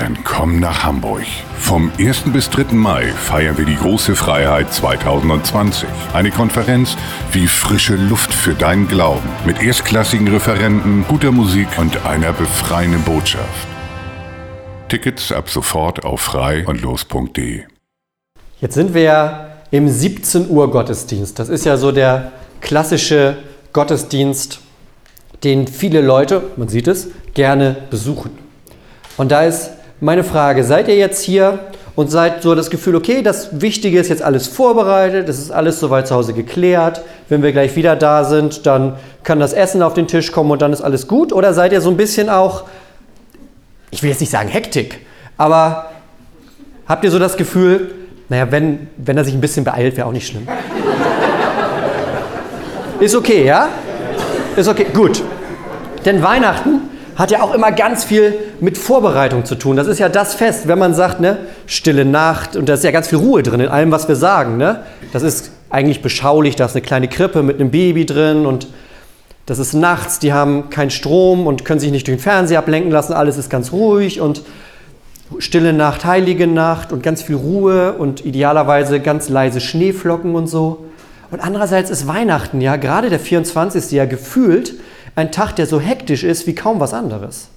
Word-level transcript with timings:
Dann 0.00 0.16
komm 0.24 0.60
nach 0.60 0.82
Hamburg. 0.82 1.26
Vom 1.58 1.92
1. 1.98 2.32
bis 2.32 2.48
3. 2.48 2.72
Mai 2.72 3.08
feiern 3.08 3.58
wir 3.58 3.66
die 3.66 3.76
große 3.76 4.16
Freiheit 4.16 4.72
2020. 4.72 5.86
Eine 6.14 6.30
Konferenz 6.30 6.96
wie 7.32 7.46
frische 7.46 7.96
Luft 7.96 8.32
für 8.32 8.54
deinen 8.54 8.88
Glauben. 8.88 9.28
Mit 9.44 9.60
erstklassigen 9.60 10.26
Referenten, 10.28 11.04
guter 11.06 11.32
Musik 11.32 11.68
und 11.76 12.06
einer 12.06 12.32
befreienden 12.32 13.02
Botschaft. 13.02 13.68
Tickets 14.88 15.32
ab 15.32 15.50
sofort 15.50 16.02
auf 16.02 16.22
frei 16.22 16.66
und 16.66 16.80
los.de. 16.80 17.64
Jetzt 18.62 18.74
sind 18.74 18.94
wir 18.94 19.02
ja 19.02 19.48
im 19.70 19.86
17 19.86 20.48
Uhr 20.48 20.70
Gottesdienst. 20.70 21.38
Das 21.38 21.50
ist 21.50 21.66
ja 21.66 21.76
so 21.76 21.92
der 21.92 22.32
klassische 22.62 23.36
Gottesdienst, 23.74 24.60
den 25.44 25.68
viele 25.68 26.00
Leute, 26.00 26.42
man 26.56 26.68
sieht 26.68 26.88
es, 26.88 27.08
gerne 27.34 27.76
besuchen. 27.90 28.30
Und 29.18 29.30
da 29.30 29.42
ist 29.42 29.72
meine 30.00 30.24
Frage, 30.24 30.64
seid 30.64 30.88
ihr 30.88 30.96
jetzt 30.96 31.22
hier 31.22 31.58
und 31.94 32.10
seid 32.10 32.42
so 32.42 32.54
das 32.54 32.70
Gefühl, 32.70 32.96
okay, 32.96 33.22
das 33.22 33.60
Wichtige 33.60 34.00
ist 34.00 34.08
jetzt 34.08 34.22
alles 34.22 34.48
vorbereitet, 34.48 35.28
es 35.28 35.38
ist 35.38 35.50
alles 35.50 35.78
soweit 35.78 36.08
zu 36.08 36.14
Hause 36.14 36.32
geklärt, 36.32 37.02
wenn 37.28 37.42
wir 37.42 37.52
gleich 37.52 37.76
wieder 37.76 37.96
da 37.96 38.24
sind, 38.24 38.64
dann 38.66 38.96
kann 39.22 39.38
das 39.38 39.52
Essen 39.52 39.82
auf 39.82 39.92
den 39.92 40.08
Tisch 40.08 40.32
kommen 40.32 40.50
und 40.50 40.62
dann 40.62 40.72
ist 40.72 40.80
alles 40.80 41.06
gut? 41.06 41.32
Oder 41.32 41.52
seid 41.52 41.72
ihr 41.72 41.80
so 41.82 41.90
ein 41.90 41.98
bisschen 41.98 42.30
auch, 42.30 42.64
ich 43.90 44.02
will 44.02 44.08
jetzt 44.10 44.20
nicht 44.20 44.30
sagen 44.30 44.48
Hektik, 44.48 45.00
aber 45.36 45.90
habt 46.86 47.04
ihr 47.04 47.10
so 47.10 47.18
das 47.18 47.36
Gefühl, 47.36 47.92
naja, 48.30 48.50
wenn, 48.50 48.88
wenn 48.96 49.18
er 49.18 49.24
sich 49.24 49.34
ein 49.34 49.40
bisschen 49.40 49.64
beeilt, 49.64 49.96
wäre 49.96 50.06
auch 50.06 50.12
nicht 50.12 50.26
schlimm. 50.26 50.46
ist 53.00 53.14
okay, 53.14 53.44
ja? 53.44 53.68
Ist 54.56 54.68
okay, 54.68 54.86
gut. 54.94 55.22
Denn 56.04 56.22
Weihnachten 56.22 56.89
hat 57.20 57.30
ja 57.30 57.42
auch 57.42 57.52
immer 57.52 57.70
ganz 57.70 58.02
viel 58.02 58.32
mit 58.60 58.78
Vorbereitung 58.78 59.44
zu 59.44 59.54
tun. 59.54 59.76
Das 59.76 59.86
ist 59.86 59.98
ja 59.98 60.08
das 60.08 60.32
Fest, 60.32 60.68
wenn 60.68 60.78
man 60.78 60.94
sagt, 60.94 61.20
ne, 61.20 61.36
stille 61.66 62.06
Nacht 62.06 62.56
und 62.56 62.66
da 62.66 62.74
ist 62.74 62.82
ja 62.82 62.92
ganz 62.92 63.08
viel 63.08 63.18
Ruhe 63.18 63.42
drin 63.42 63.60
in 63.60 63.68
allem, 63.68 63.90
was 63.90 64.08
wir 64.08 64.16
sagen. 64.16 64.56
Ne? 64.56 64.80
Das 65.12 65.22
ist 65.22 65.52
eigentlich 65.68 66.00
beschaulich, 66.00 66.56
da 66.56 66.64
ist 66.64 66.72
eine 66.72 66.80
kleine 66.80 67.08
Krippe 67.08 67.42
mit 67.42 67.60
einem 67.60 67.70
Baby 67.70 68.06
drin 68.06 68.46
und 68.46 68.68
das 69.44 69.58
ist 69.58 69.74
nachts, 69.74 70.18
die 70.18 70.32
haben 70.32 70.70
keinen 70.70 70.90
Strom 70.90 71.46
und 71.46 71.66
können 71.66 71.78
sich 71.78 71.90
nicht 71.90 72.06
durch 72.06 72.16
den 72.16 72.22
Fernseher 72.22 72.58
ablenken 72.58 72.90
lassen, 72.90 73.12
alles 73.12 73.36
ist 73.36 73.50
ganz 73.50 73.70
ruhig 73.70 74.22
und 74.22 74.42
stille 75.38 75.74
Nacht, 75.74 76.06
heilige 76.06 76.46
Nacht 76.46 76.90
und 76.90 77.02
ganz 77.02 77.20
viel 77.22 77.36
Ruhe 77.36 77.92
und 77.92 78.24
idealerweise 78.24 78.98
ganz 78.98 79.28
leise 79.28 79.60
Schneeflocken 79.60 80.34
und 80.34 80.46
so. 80.46 80.86
Und 81.30 81.40
andererseits 81.40 81.90
ist 81.90 82.06
Weihnachten 82.06 82.62
ja, 82.62 82.76
gerade 82.76 83.10
der 83.10 83.20
24. 83.20 83.90
ja 83.90 84.06
gefühlt 84.06 84.72
ein 85.14 85.32
Tag, 85.32 85.56
der 85.56 85.66
so 85.66 85.80
hektisch 85.80 86.24
ist 86.24 86.46
wie 86.46 86.54
kaum 86.54 86.80
was 86.80 86.94
anderes. 86.94 87.48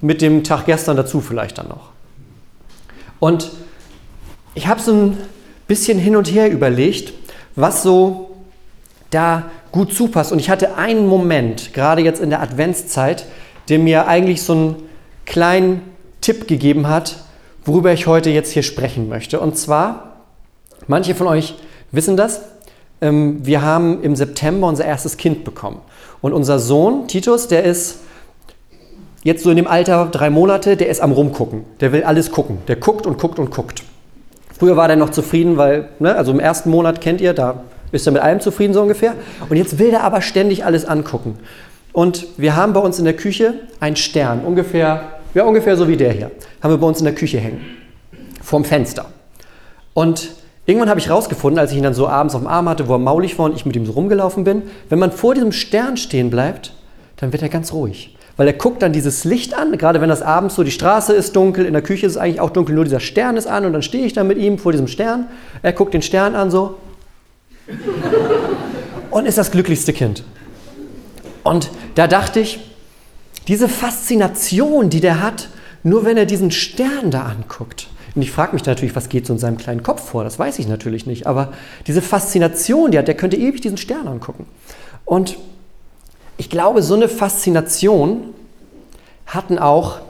Mit 0.00 0.22
dem 0.22 0.44
Tag 0.44 0.66
gestern 0.66 0.96
dazu 0.96 1.20
vielleicht 1.20 1.58
dann 1.58 1.68
noch. 1.68 1.90
Und 3.18 3.50
ich 4.54 4.66
habe 4.66 4.80
so 4.80 4.92
ein 4.92 5.18
bisschen 5.66 5.98
hin 5.98 6.16
und 6.16 6.32
her 6.32 6.50
überlegt, 6.50 7.12
was 7.54 7.82
so 7.82 8.30
da 9.10 9.50
gut 9.72 9.92
zupasst. 9.92 10.32
Und 10.32 10.38
ich 10.38 10.50
hatte 10.50 10.76
einen 10.76 11.06
Moment, 11.06 11.72
gerade 11.74 12.02
jetzt 12.02 12.20
in 12.20 12.30
der 12.30 12.40
Adventszeit, 12.40 13.26
der 13.68 13.78
mir 13.78 14.08
eigentlich 14.08 14.42
so 14.42 14.52
einen 14.52 14.76
kleinen 15.26 15.82
Tipp 16.20 16.48
gegeben 16.48 16.88
hat, 16.88 17.24
worüber 17.64 17.92
ich 17.92 18.06
heute 18.06 18.30
jetzt 18.30 18.52
hier 18.52 18.62
sprechen 18.62 19.08
möchte. 19.08 19.38
Und 19.40 19.56
zwar, 19.56 20.22
manche 20.86 21.14
von 21.14 21.26
euch 21.26 21.54
wissen 21.92 22.16
das, 22.16 22.40
ähm, 23.00 23.44
wir 23.46 23.62
haben 23.62 24.02
im 24.02 24.16
September 24.16 24.66
unser 24.66 24.84
erstes 24.84 25.16
Kind 25.16 25.44
bekommen. 25.44 25.80
Und 26.20 26.32
unser 26.32 26.58
Sohn, 26.58 27.08
Titus, 27.08 27.48
der 27.48 27.64
ist 27.64 28.00
jetzt 29.22 29.42
so 29.42 29.50
in 29.50 29.56
dem 29.56 29.66
Alter 29.66 30.08
drei 30.10 30.30
Monate, 30.30 30.76
der 30.76 30.88
ist 30.88 31.00
am 31.00 31.12
Rumgucken. 31.12 31.64
Der 31.80 31.92
will 31.92 32.04
alles 32.04 32.30
gucken. 32.30 32.58
Der 32.68 32.76
guckt 32.76 33.06
und 33.06 33.18
guckt 33.18 33.38
und 33.38 33.50
guckt. 33.50 33.82
Früher 34.58 34.76
war 34.76 34.88
der 34.88 34.96
noch 34.96 35.10
zufrieden, 35.10 35.56
weil, 35.56 35.88
ne, 35.98 36.14
also 36.14 36.32
im 36.32 36.40
ersten 36.40 36.70
Monat 36.70 37.00
kennt 37.00 37.20
ihr, 37.20 37.32
da 37.32 37.64
ist 37.92 38.06
er 38.06 38.12
mit 38.12 38.22
allem 38.22 38.40
zufrieden 38.40 38.74
so 38.74 38.82
ungefähr. 38.82 39.14
Und 39.48 39.56
jetzt 39.56 39.78
will 39.78 39.90
er 39.90 40.02
aber 40.02 40.20
ständig 40.20 40.64
alles 40.64 40.84
angucken. 40.84 41.38
Und 41.92 42.26
wir 42.36 42.56
haben 42.56 42.72
bei 42.72 42.80
uns 42.80 42.98
in 42.98 43.04
der 43.04 43.16
Küche 43.16 43.54
einen 43.80 43.96
Stern, 43.96 44.44
ungefähr, 44.44 45.02
ja, 45.34 45.44
ungefähr 45.44 45.76
so 45.76 45.88
wie 45.88 45.96
der 45.96 46.12
hier, 46.12 46.30
haben 46.62 46.72
wir 46.72 46.78
bei 46.78 46.86
uns 46.86 46.98
in 46.98 47.04
der 47.04 47.14
Küche 47.14 47.38
hängen. 47.38 47.60
Vorm 48.42 48.64
Fenster. 48.64 49.06
Und 49.94 50.30
Irgendwann 50.70 50.88
habe 50.88 51.00
ich 51.00 51.08
herausgefunden, 51.08 51.58
als 51.58 51.72
ich 51.72 51.78
ihn 51.78 51.82
dann 51.82 51.94
so 51.94 52.06
abends 52.06 52.32
auf 52.36 52.42
dem 52.42 52.46
Arm 52.46 52.68
hatte, 52.68 52.86
wo 52.86 52.92
er 52.94 52.98
maulig 52.98 53.36
war 53.40 53.46
und 53.46 53.56
ich 53.56 53.66
mit 53.66 53.74
ihm 53.74 53.86
so 53.86 53.90
rumgelaufen 53.90 54.44
bin, 54.44 54.62
wenn 54.88 55.00
man 55.00 55.10
vor 55.10 55.34
diesem 55.34 55.50
Stern 55.50 55.96
stehen 55.96 56.30
bleibt, 56.30 56.74
dann 57.16 57.32
wird 57.32 57.42
er 57.42 57.48
ganz 57.48 57.72
ruhig. 57.72 58.16
Weil 58.36 58.46
er 58.46 58.52
guckt 58.52 58.80
dann 58.80 58.92
dieses 58.92 59.24
Licht 59.24 59.52
an, 59.52 59.76
gerade 59.76 60.00
wenn 60.00 60.08
das 60.08 60.22
abends 60.22 60.54
so, 60.54 60.62
die 60.62 60.70
Straße 60.70 61.12
ist 61.12 61.34
dunkel, 61.34 61.66
in 61.66 61.72
der 61.72 61.82
Küche 61.82 62.06
ist 62.06 62.12
es 62.12 62.18
eigentlich 62.18 62.40
auch 62.40 62.50
dunkel, 62.50 62.76
nur 62.76 62.84
dieser 62.84 63.00
Stern 63.00 63.36
ist 63.36 63.48
an 63.48 63.64
und 63.64 63.72
dann 63.72 63.82
stehe 63.82 64.06
ich 64.06 64.12
da 64.12 64.22
mit 64.22 64.38
ihm 64.38 64.58
vor 64.58 64.70
diesem 64.70 64.86
Stern. 64.86 65.26
Er 65.60 65.72
guckt 65.72 65.92
den 65.92 66.02
Stern 66.02 66.36
an 66.36 66.52
so 66.52 66.76
und 69.10 69.26
ist 69.26 69.38
das 69.38 69.50
glücklichste 69.50 69.92
Kind. 69.92 70.22
Und 71.42 71.68
da 71.96 72.06
dachte 72.06 72.38
ich, 72.38 72.60
diese 73.48 73.68
Faszination, 73.68 74.88
die 74.88 75.00
der 75.00 75.20
hat, 75.20 75.48
nur 75.82 76.04
wenn 76.04 76.16
er 76.16 76.26
diesen 76.26 76.52
Stern 76.52 77.10
da 77.10 77.24
anguckt, 77.24 77.88
und 78.14 78.22
ich 78.22 78.32
frage 78.32 78.54
mich 78.54 78.64
natürlich, 78.64 78.96
was 78.96 79.08
geht 79.08 79.26
so 79.26 79.32
in 79.32 79.38
seinem 79.38 79.56
kleinen 79.56 79.82
Kopf 79.82 80.08
vor? 80.10 80.24
Das 80.24 80.38
weiß 80.38 80.58
ich 80.58 80.66
natürlich 80.66 81.06
nicht. 81.06 81.26
Aber 81.26 81.52
diese 81.86 82.02
Faszination, 82.02 82.90
die 82.90 82.98
hat, 82.98 83.08
der 83.08 83.16
könnte 83.16 83.36
ewig 83.36 83.60
diesen 83.60 83.76
Stern 83.76 84.08
angucken. 84.08 84.46
Und 85.04 85.38
ich 86.36 86.50
glaube, 86.50 86.82
so 86.82 86.94
eine 86.94 87.08
Faszination 87.08 88.34
hatten 89.26 89.58
auch 89.58 90.00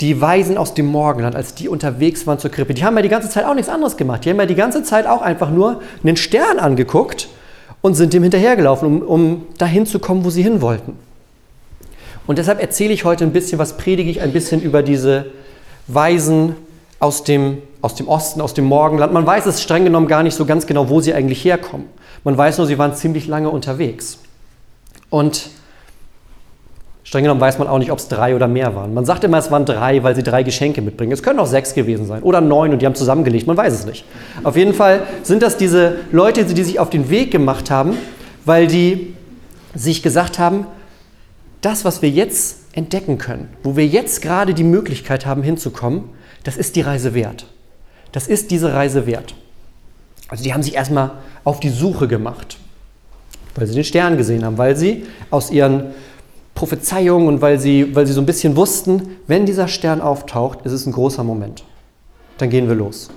die 0.00 0.20
Weisen 0.20 0.58
aus 0.58 0.74
dem 0.74 0.86
Morgenland, 0.86 1.36
als 1.36 1.54
die 1.54 1.68
unterwegs 1.68 2.26
waren 2.26 2.38
zur 2.38 2.50
Krippe. 2.50 2.74
Die 2.74 2.84
haben 2.84 2.96
ja 2.96 3.02
die 3.02 3.08
ganze 3.08 3.30
Zeit 3.30 3.46
auch 3.46 3.54
nichts 3.54 3.70
anderes 3.70 3.96
gemacht. 3.96 4.24
Die 4.24 4.30
haben 4.30 4.38
ja 4.38 4.46
die 4.46 4.54
ganze 4.54 4.82
Zeit 4.82 5.06
auch 5.06 5.22
einfach 5.22 5.50
nur 5.50 5.80
einen 6.02 6.16
Stern 6.16 6.58
angeguckt 6.58 7.28
und 7.80 7.94
sind 7.94 8.12
dem 8.12 8.22
hinterhergelaufen, 8.22 8.88
um, 8.88 9.02
um 9.02 9.46
dahin 9.56 9.86
zu 9.86 9.98
kommen, 9.98 10.24
wo 10.24 10.30
sie 10.30 10.42
hin 10.42 10.60
wollten. 10.60 10.98
Und 12.26 12.38
deshalb 12.38 12.60
erzähle 12.60 12.92
ich 12.92 13.04
heute 13.04 13.24
ein 13.24 13.32
bisschen, 13.32 13.58
was 13.58 13.76
predige 13.76 14.10
ich 14.10 14.20
ein 14.20 14.32
bisschen 14.32 14.60
über 14.60 14.82
diese 14.82 15.26
Weisen 15.86 16.56
aus 17.04 17.22
dem, 17.22 17.58
aus 17.82 17.94
dem 17.94 18.08
Osten, 18.08 18.40
aus 18.40 18.54
dem 18.54 18.64
Morgenland. 18.64 19.12
Man 19.12 19.26
weiß 19.26 19.44
es 19.44 19.62
streng 19.62 19.84
genommen 19.84 20.08
gar 20.08 20.22
nicht 20.22 20.34
so 20.34 20.46
ganz 20.46 20.66
genau, 20.66 20.88
wo 20.88 21.00
sie 21.00 21.12
eigentlich 21.12 21.44
herkommen. 21.44 21.86
Man 22.24 22.36
weiß 22.36 22.56
nur, 22.56 22.66
sie 22.66 22.78
waren 22.78 22.94
ziemlich 22.94 23.26
lange 23.26 23.50
unterwegs. 23.50 24.20
Und 25.10 25.50
streng 27.04 27.24
genommen 27.24 27.42
weiß 27.42 27.58
man 27.58 27.68
auch 27.68 27.78
nicht, 27.78 27.92
ob 27.92 27.98
es 27.98 28.08
drei 28.08 28.34
oder 28.34 28.48
mehr 28.48 28.74
waren. 28.74 28.94
Man 28.94 29.04
sagt 29.04 29.22
immer, 29.22 29.36
es 29.36 29.50
waren 29.50 29.66
drei, 29.66 30.02
weil 30.02 30.16
sie 30.16 30.22
drei 30.22 30.42
Geschenke 30.42 30.80
mitbringen. 30.80 31.12
Es 31.12 31.22
können 31.22 31.38
auch 31.38 31.46
sechs 31.46 31.74
gewesen 31.74 32.06
sein 32.06 32.22
oder 32.22 32.40
neun 32.40 32.72
und 32.72 32.80
die 32.80 32.86
haben 32.86 32.94
zusammengelegt. 32.94 33.46
Man 33.46 33.58
weiß 33.58 33.74
es 33.74 33.84
nicht. 33.84 34.06
Auf 34.42 34.56
jeden 34.56 34.72
Fall 34.72 35.02
sind 35.22 35.42
das 35.42 35.58
diese 35.58 35.96
Leute, 36.10 36.46
die 36.46 36.64
sich 36.64 36.80
auf 36.80 36.88
den 36.88 37.10
Weg 37.10 37.30
gemacht 37.30 37.70
haben, 37.70 37.98
weil 38.46 38.66
die 38.66 39.14
sich 39.74 40.02
gesagt 40.02 40.38
haben, 40.38 40.66
das, 41.60 41.84
was 41.84 42.00
wir 42.00 42.08
jetzt 42.08 42.60
entdecken 42.72 43.18
können, 43.18 43.50
wo 43.62 43.76
wir 43.76 43.86
jetzt 43.86 44.22
gerade 44.22 44.54
die 44.54 44.64
Möglichkeit 44.64 45.26
haben 45.26 45.42
hinzukommen, 45.42 46.04
das 46.44 46.56
ist 46.56 46.76
die 46.76 46.82
Reise 46.82 47.14
wert. 47.14 47.46
Das 48.12 48.28
ist 48.28 48.50
diese 48.50 48.72
Reise 48.72 49.06
wert. 49.06 49.34
Also 50.28 50.44
die 50.44 50.54
haben 50.54 50.62
sich 50.62 50.74
erstmal 50.74 51.12
auf 51.42 51.60
die 51.60 51.68
Suche 51.68 52.08
gemacht, 52.08 52.58
weil 53.54 53.66
sie 53.66 53.74
den 53.74 53.84
Stern 53.84 54.16
gesehen 54.16 54.44
haben, 54.44 54.56
weil 54.56 54.76
sie 54.76 55.04
aus 55.30 55.50
ihren 55.50 55.94
Prophezeiungen 56.54 57.26
und 57.26 57.40
weil 57.40 57.58
sie, 57.58 57.94
weil 57.94 58.06
sie 58.06 58.12
so 58.12 58.20
ein 58.20 58.26
bisschen 58.26 58.56
wussten, 58.56 59.16
wenn 59.26 59.44
dieser 59.44 59.68
Stern 59.68 60.00
auftaucht, 60.00 60.64
ist 60.64 60.72
es 60.72 60.86
ein 60.86 60.92
großer 60.92 61.24
Moment. 61.24 61.64
Dann 62.38 62.50
gehen 62.50 62.68
wir 62.68 62.74
los. 62.74 63.10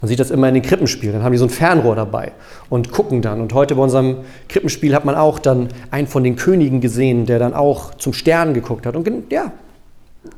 Man 0.00 0.08
sieht 0.08 0.18
das 0.18 0.30
immer 0.30 0.48
in 0.48 0.54
den 0.54 0.62
Krippenspielen. 0.62 1.14
Dann 1.14 1.22
haben 1.22 1.32
die 1.32 1.38
so 1.38 1.44
ein 1.44 1.50
Fernrohr 1.50 1.94
dabei 1.94 2.32
und 2.70 2.90
gucken 2.90 3.20
dann. 3.20 3.40
Und 3.40 3.52
heute 3.52 3.74
bei 3.74 3.82
unserem 3.82 4.18
Krippenspiel 4.48 4.94
hat 4.94 5.04
man 5.04 5.14
auch 5.14 5.38
dann 5.38 5.68
einen 5.90 6.06
von 6.06 6.24
den 6.24 6.36
Königen 6.36 6.80
gesehen, 6.80 7.26
der 7.26 7.38
dann 7.38 7.52
auch 7.52 7.94
zum 7.94 8.14
Stern 8.14 8.54
geguckt 8.54 8.86
hat. 8.86 8.96
Und 8.96 9.30
ja, 9.30 9.52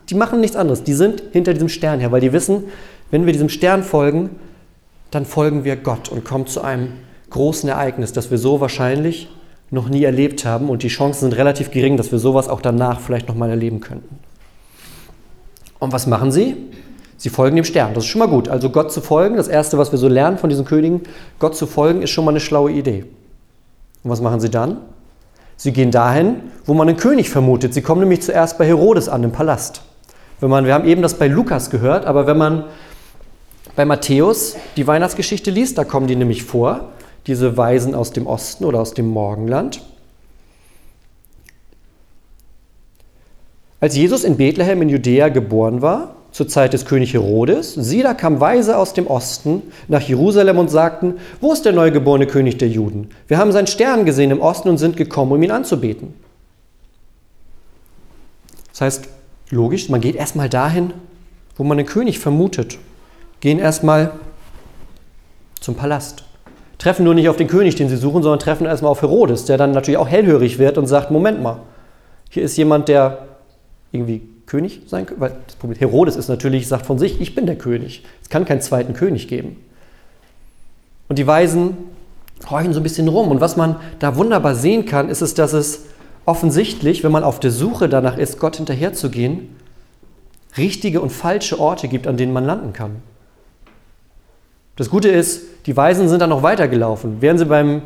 die 0.09 0.15
machen 0.15 0.41
nichts 0.41 0.57
anderes. 0.57 0.85
Die 0.85 0.95
sind 0.95 1.23
hinter 1.33 1.55
diesem 1.55 1.69
Stern 1.69 2.01
her, 2.01 2.13
weil 2.13 2.21
die 2.21 2.33
wissen, 2.33 2.65
wenn 3.11 3.27
wir 3.27 3.33
diesem 3.33 3.49
Stern 3.49 3.83
folgen, 3.83 4.31
dann 5.11 5.27
folgen 5.27 5.65
wir 5.65 5.77
Gott 5.77 6.09
und 6.09 6.25
kommen 6.25 6.47
zu 6.47 6.63
einem 6.63 6.89
großen 7.31 7.69
Ereignis, 7.69 8.13
das 8.13 8.31
wir 8.31 8.39
so 8.39 8.61
wahrscheinlich 8.61 9.29
noch 9.71 9.89
nie 9.89 10.05
erlebt 10.05 10.45
haben. 10.45 10.71
Und 10.71 10.83
die 10.83 10.89
Chancen 10.89 11.21
sind 11.21 11.37
relativ 11.37 11.71
gering, 11.71 11.97
dass 11.97 12.13
wir 12.13 12.19
sowas 12.19 12.49
auch 12.49 12.61
danach 12.61 13.01
vielleicht 13.01 13.29
nochmal 13.29 13.51
erleben 13.51 13.81
könnten. 13.81 14.19
Und 15.79 15.93
was 15.93 16.07
machen 16.07 16.31
sie? 16.31 16.57
Sie 17.17 17.29
folgen 17.29 17.57
dem 17.57 17.65
Stern. 17.65 17.95
Das 17.95 18.05
ist 18.05 18.11
schon 18.11 18.19
mal 18.19 18.29
gut. 18.29 18.49
Also 18.49 18.71
Gott 18.71 18.93
zu 18.93 19.01
folgen, 19.01 19.37
das 19.37 19.49
Erste, 19.49 19.79
was 19.79 19.93
wir 19.93 19.99
so 19.99 20.09
lernen 20.09 20.39
von 20.39 20.51
diesen 20.51 20.65
Königen, 20.65 21.03
Gott 21.39 21.57
zu 21.57 21.67
folgen, 21.67 22.03
ist 22.03 22.11
schon 22.11 22.25
mal 22.25 22.33
eine 22.33 22.41
schlaue 22.41 22.73
Idee. 22.73 23.05
Und 24.03 24.11
was 24.11 24.21
machen 24.21 24.41
sie 24.41 24.51
dann? 24.51 24.79
Sie 25.63 25.73
gehen 25.73 25.93
dahin, 25.93 26.51
wo 26.67 26.75
man 26.75 26.89
einen 26.89 26.97
König 26.97 27.31
vermutet. 27.31 27.73
Sie 27.73 27.83
kommen 27.83 28.01
nämlich 28.01 28.21
zuerst 28.21 28.59
bei 28.59 28.67
Herodes 28.67 29.09
an, 29.09 29.23
im 29.23 29.31
Palast. 29.31 29.83
Wenn 30.41 30.51
man, 30.51 30.67
wir 30.67 30.75
haben 30.75 30.89
eben 30.89 31.03
das 31.03 31.15
bei 31.15 31.29
Lukas 31.29 31.71
gehört, 31.71 32.05
aber 32.05 32.27
wenn 32.27 32.37
man 32.37 32.65
bei 33.77 33.85
Matthäus 33.85 34.57
die 34.75 34.89
Weihnachtsgeschichte 34.89 35.53
liest, 35.53 35.79
da 35.79 35.85
kommen 35.85 36.09
die 36.09 36.17
nämlich 36.17 36.43
vor, 36.43 36.89
diese 37.29 37.57
Weisen 37.57 37.95
aus 37.95 38.11
dem 38.11 38.27
Osten 38.27 38.65
oder 38.65 38.81
aus 38.81 38.93
dem 38.93 39.07
Morgenland. 39.07 39.83
Als 43.79 43.95
Jesus 43.95 44.25
in 44.25 44.37
Bethlehem 44.37 44.83
in 44.83 44.89
Judäa 44.89 45.29
geboren 45.29 45.81
war, 45.81 46.17
zur 46.33 46.49
Zeit 46.49 46.73
des 46.73 46.87
König 46.87 47.13
Herodes. 47.13 47.75
Sie, 47.75 48.03
da 48.03 48.15
kamen 48.15 48.41
Weise 48.41 48.77
aus 48.79 48.95
dem 48.95 49.07
Osten 49.07 49.63
nach 49.87 50.01
Jerusalem 50.01 50.59
und 50.59 50.71
sagten, 50.71 51.19
wo 51.41 51.53
ist 51.53 51.65
der 51.65 51.73
neugeborene 51.73 52.27
König 52.27 52.59
der 52.59 52.69
Juden? 52.69 53.11
Wir 53.29 53.39
haben 53.39 53.53
seinen 53.53 53.67
Stern 53.67 54.07
gesehen 54.07 54.31
im 54.31 54.41
Osten 54.41 54.71
und 54.71 54.79
sind 54.79 54.97
gekommen, 54.97 55.33
um 55.33 55.43
ihn 55.43 55.51
anzubeten. 55.51 56.15
Das 58.71 58.81
heißt, 58.81 59.09
logisch, 59.51 59.91
man 59.91 60.01
geht 60.01 60.17
erstmal 60.17 60.49
dahin, 60.49 60.95
wo 61.57 61.65
man 61.65 61.77
den 61.77 61.87
König 61.87 62.19
vermutet. 62.19 62.79
Gehen 63.41 63.59
erstmal 63.59 64.13
zum 65.61 65.75
Palast. 65.75 66.25
Treffen 66.79 67.05
nur 67.05 67.15
nicht 67.15 67.29
auf 67.29 67.37
den 67.37 67.47
König, 67.47 67.77
den 67.77 67.89
sie 67.89 67.97
suchen, 67.97 68.23
sondern 68.23 68.41
treffen 68.41 68.67
erstmal 68.67 68.91
auf 68.91 69.03
Herodes, 69.03 69.45
der 69.45 69.59
dann 69.59 69.73
natürlich 69.73 69.99
auch 69.99 70.09
hellhörig 70.09 70.59
wird 70.59 70.79
und 70.79 70.87
sagt, 70.87 71.11
Moment 71.11 71.43
mal, 71.43 71.59
hier 72.31 72.43
ist 72.43 72.57
jemand, 72.57 72.89
der 72.89 73.27
irgendwie 73.93 74.23
König 74.53 74.83
sein 74.87 75.07
können? 75.07 75.21
Weil 75.21 75.33
das 75.47 75.57
Problem, 75.57 75.79
Herodes 75.79 76.15
ist 76.15 76.29
natürlich, 76.29 76.69
sagt 76.69 76.85
von 76.85 76.99
sich, 76.99 77.23
ich 77.23 77.35
bin 77.35 77.47
der 77.47 77.57
König. 77.57 78.05
Es 78.23 78.29
kann 78.29 78.45
keinen 78.45 78.61
zweiten 78.61 78.93
König 78.93 79.27
geben. 79.27 79.57
Und 81.09 81.19
die 81.19 81.27
Weisen 81.27 81.79
horchen 82.51 82.75
so 82.75 82.81
ein 82.81 82.83
bisschen 82.83 83.09
rum. 83.09 83.31
Und 83.31 83.41
was 83.41 83.57
man 83.57 83.77
da 83.99 84.15
wunderbar 84.17 84.55
sehen 84.55 84.85
kann, 84.85 85.09
ist 85.09 85.23
es, 85.23 85.33
dass 85.33 85.55
es 85.55 85.87
offensichtlich, 86.27 87.03
wenn 87.03 87.13
man 87.13 87.25
auf 87.25 87.41
der 87.41 87.51
Suche 87.51 87.89
danach 87.89 88.19
ist, 88.19 88.39
Gott 88.39 88.57
hinterherzugehen, 88.57 89.57
richtige 90.59 91.01
und 91.01 91.11
falsche 91.11 91.59
Orte 91.59 91.89
gibt, 91.89 92.07
an 92.07 92.19
denen 92.19 92.35
man 92.35 92.45
landen 92.45 92.75
kann. 92.75 92.97
Das 94.77 94.91
Gute 94.91 95.09
ist, 95.09 95.45
die 95.65 95.75
Weisen 95.75 96.11
sind 96.11 96.21
dann 96.21 96.31
noch 96.31 96.43
weitergelaufen. 96.43 97.23
Wären 97.23 97.39
sie 97.39 97.47
beim 97.47 97.83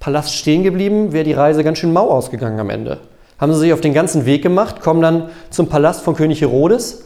Palast 0.00 0.34
stehen 0.34 0.64
geblieben, 0.64 1.12
wäre 1.12 1.24
die 1.24 1.32
Reise 1.34 1.62
ganz 1.62 1.78
schön 1.78 1.92
mau 1.92 2.10
ausgegangen 2.10 2.58
am 2.58 2.70
Ende 2.70 2.98
haben 3.44 3.52
sie 3.52 3.60
sich 3.60 3.72
auf 3.74 3.82
den 3.82 3.92
ganzen 3.92 4.24
Weg 4.24 4.42
gemacht, 4.42 4.80
kommen 4.80 5.02
dann 5.02 5.28
zum 5.50 5.68
Palast 5.68 6.00
von 6.00 6.16
König 6.16 6.40
Herodes 6.40 7.04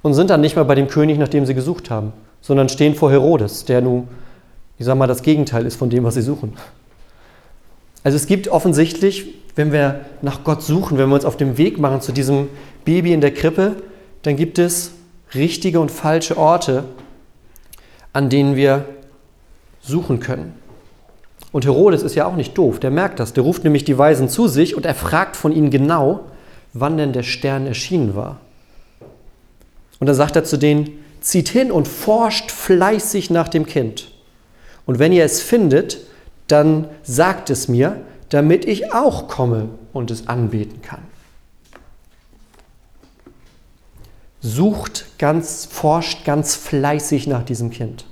und 0.00 0.14
sind 0.14 0.30
dann 0.30 0.40
nicht 0.40 0.56
mehr 0.56 0.64
bei 0.64 0.74
dem 0.74 0.88
König, 0.88 1.18
nach 1.18 1.28
dem 1.28 1.44
sie 1.44 1.52
gesucht 1.52 1.90
haben, 1.90 2.14
sondern 2.40 2.70
stehen 2.70 2.94
vor 2.94 3.10
Herodes, 3.10 3.66
der 3.66 3.82
nun, 3.82 4.08
ich 4.78 4.86
sag 4.86 4.96
mal, 4.96 5.06
das 5.06 5.22
Gegenteil 5.22 5.66
ist 5.66 5.76
von 5.76 5.90
dem, 5.90 6.02
was 6.04 6.14
sie 6.14 6.22
suchen. 6.22 6.54
Also 8.04 8.16
es 8.16 8.26
gibt 8.26 8.48
offensichtlich, 8.48 9.34
wenn 9.54 9.70
wir 9.70 10.00
nach 10.22 10.44
Gott 10.44 10.62
suchen, 10.62 10.96
wenn 10.96 11.10
wir 11.10 11.14
uns 11.14 11.26
auf 11.26 11.36
dem 11.36 11.58
Weg 11.58 11.78
machen 11.78 12.00
zu 12.00 12.12
diesem 12.12 12.48
Baby 12.86 13.12
in 13.12 13.20
der 13.20 13.34
Krippe, 13.34 13.76
dann 14.22 14.36
gibt 14.36 14.58
es 14.58 14.92
richtige 15.34 15.78
und 15.78 15.90
falsche 15.90 16.38
Orte, 16.38 16.84
an 18.14 18.30
denen 18.30 18.56
wir 18.56 18.86
suchen 19.82 20.20
können. 20.20 20.54
Und 21.52 21.64
Herodes 21.64 22.02
ist 22.02 22.14
ja 22.14 22.26
auch 22.26 22.36
nicht 22.36 22.56
doof, 22.58 22.80
der 22.80 22.90
merkt 22.90 23.20
das. 23.20 23.32
Der 23.32 23.42
ruft 23.42 23.64
nämlich 23.64 23.84
die 23.84 23.96
Weisen 23.96 24.28
zu 24.28 24.48
sich 24.48 24.76
und 24.76 24.84
er 24.84 24.94
fragt 24.94 25.36
von 25.36 25.52
ihnen 25.52 25.70
genau, 25.70 26.20
wann 26.72 26.96
denn 26.96 27.12
der 27.12 27.22
Stern 27.22 27.66
erschienen 27.66 28.14
war. 28.14 28.40
Und 29.98 30.06
dann 30.06 30.16
sagt 30.16 30.36
er 30.36 30.44
zu 30.44 30.56
denen, 30.56 31.04
zieht 31.20 31.48
hin 31.48 31.72
und 31.72 31.88
forscht 31.88 32.50
fleißig 32.50 33.30
nach 33.30 33.48
dem 33.48 33.66
Kind. 33.66 34.10
Und 34.84 34.98
wenn 34.98 35.12
ihr 35.12 35.24
es 35.24 35.40
findet, 35.40 35.98
dann 36.48 36.88
sagt 37.02 37.50
es 37.50 37.68
mir, 37.68 38.00
damit 38.28 38.64
ich 38.64 38.92
auch 38.92 39.28
komme 39.28 39.68
und 39.92 40.10
es 40.10 40.28
anbeten 40.28 40.82
kann. 40.82 41.02
Sucht 44.40 45.18
ganz, 45.18 45.64
forscht 45.64 46.24
ganz 46.24 46.54
fleißig 46.54 47.26
nach 47.26 47.42
diesem 47.42 47.70
Kind 47.70 48.04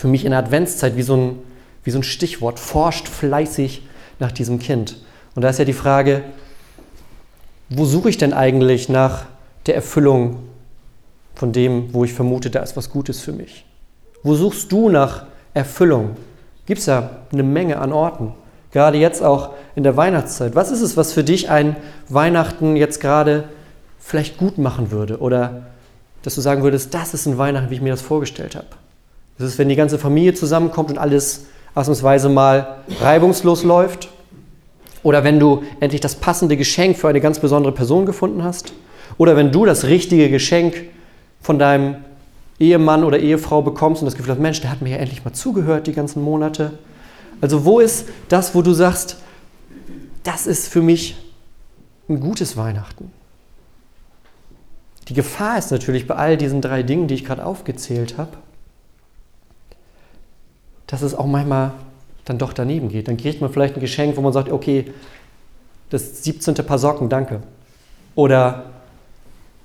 für 0.00 0.08
mich 0.08 0.24
in 0.24 0.30
der 0.30 0.40
Adventszeit 0.40 0.96
wie 0.96 1.02
so, 1.02 1.14
ein, 1.14 1.38
wie 1.84 1.90
so 1.90 1.98
ein 1.98 2.02
Stichwort. 2.02 2.58
Forscht 2.58 3.06
fleißig 3.06 3.82
nach 4.18 4.32
diesem 4.32 4.58
Kind. 4.58 4.96
Und 5.34 5.42
da 5.42 5.50
ist 5.50 5.58
ja 5.58 5.66
die 5.66 5.74
Frage, 5.74 6.22
wo 7.68 7.84
suche 7.84 8.08
ich 8.08 8.16
denn 8.16 8.32
eigentlich 8.32 8.88
nach 8.88 9.26
der 9.66 9.74
Erfüllung 9.74 10.38
von 11.34 11.52
dem, 11.52 11.92
wo 11.92 12.04
ich 12.04 12.14
vermute, 12.14 12.48
da 12.48 12.60
ist 12.60 12.78
was 12.78 12.88
Gutes 12.88 13.20
für 13.20 13.32
mich? 13.32 13.66
Wo 14.22 14.34
suchst 14.34 14.72
du 14.72 14.88
nach 14.88 15.26
Erfüllung? 15.52 16.16
Gibt 16.64 16.80
es 16.80 16.86
ja 16.86 17.10
eine 17.30 17.42
Menge 17.42 17.78
an 17.78 17.92
Orten. 17.92 18.32
Gerade 18.72 18.96
jetzt 18.96 19.22
auch 19.22 19.50
in 19.74 19.82
der 19.82 19.98
Weihnachtszeit. 19.98 20.54
Was 20.54 20.70
ist 20.70 20.80
es, 20.80 20.96
was 20.96 21.12
für 21.12 21.24
dich 21.24 21.50
ein 21.50 21.76
Weihnachten 22.08 22.74
jetzt 22.74 23.00
gerade 23.00 23.44
vielleicht 23.98 24.38
gut 24.38 24.56
machen 24.56 24.90
würde? 24.90 25.18
Oder 25.18 25.66
dass 26.22 26.36
du 26.36 26.40
sagen 26.40 26.62
würdest, 26.62 26.94
das 26.94 27.12
ist 27.12 27.26
ein 27.26 27.36
Weihnachten, 27.36 27.68
wie 27.68 27.74
ich 27.74 27.82
mir 27.82 27.90
das 27.90 28.00
vorgestellt 28.00 28.56
habe? 28.56 28.66
Das 29.40 29.48
ist, 29.48 29.58
wenn 29.58 29.70
die 29.70 29.76
ganze 29.76 29.98
Familie 29.98 30.34
zusammenkommt 30.34 30.90
und 30.90 30.98
alles 30.98 31.46
ausnahmsweise 31.74 32.28
mal 32.28 32.76
reibungslos 33.00 33.64
läuft. 33.64 34.10
Oder 35.02 35.24
wenn 35.24 35.40
du 35.40 35.62
endlich 35.80 36.02
das 36.02 36.14
passende 36.14 36.58
Geschenk 36.58 36.98
für 36.98 37.08
eine 37.08 37.22
ganz 37.22 37.38
besondere 37.38 37.72
Person 37.72 38.04
gefunden 38.04 38.44
hast. 38.44 38.74
Oder 39.16 39.36
wenn 39.36 39.50
du 39.50 39.64
das 39.64 39.84
richtige 39.84 40.28
Geschenk 40.28 40.74
von 41.40 41.58
deinem 41.58 41.96
Ehemann 42.58 43.02
oder 43.02 43.18
Ehefrau 43.18 43.62
bekommst 43.62 44.02
und 44.02 44.06
das 44.06 44.14
Gefühl 44.14 44.32
hast, 44.32 44.42
Mensch, 44.42 44.60
der 44.60 44.70
hat 44.70 44.82
mir 44.82 44.90
ja 44.90 44.96
endlich 44.96 45.24
mal 45.24 45.32
zugehört 45.32 45.86
die 45.86 45.94
ganzen 45.94 46.22
Monate. 46.22 46.72
Also 47.40 47.64
wo 47.64 47.80
ist 47.80 48.10
das, 48.28 48.54
wo 48.54 48.60
du 48.60 48.74
sagst, 48.74 49.16
das 50.22 50.46
ist 50.46 50.68
für 50.68 50.82
mich 50.82 51.16
ein 52.10 52.20
gutes 52.20 52.58
Weihnachten? 52.58 53.10
Die 55.08 55.14
Gefahr 55.14 55.56
ist 55.56 55.70
natürlich 55.70 56.06
bei 56.06 56.16
all 56.16 56.36
diesen 56.36 56.60
drei 56.60 56.82
Dingen, 56.82 57.08
die 57.08 57.14
ich 57.14 57.24
gerade 57.24 57.46
aufgezählt 57.46 58.18
habe, 58.18 58.36
dass 60.90 61.02
es 61.02 61.14
auch 61.14 61.26
manchmal 61.26 61.70
dann 62.24 62.38
doch 62.38 62.52
daneben 62.52 62.88
geht. 62.88 63.06
Dann 63.08 63.16
kriegt 63.16 63.40
man 63.40 63.52
vielleicht 63.52 63.76
ein 63.76 63.80
Geschenk, 63.80 64.16
wo 64.16 64.20
man 64.20 64.32
sagt, 64.32 64.50
okay, 64.50 64.92
das 65.88 66.24
17. 66.24 66.54
Paar 66.54 66.78
Socken, 66.78 67.08
danke. 67.08 67.40
Oder 68.14 68.64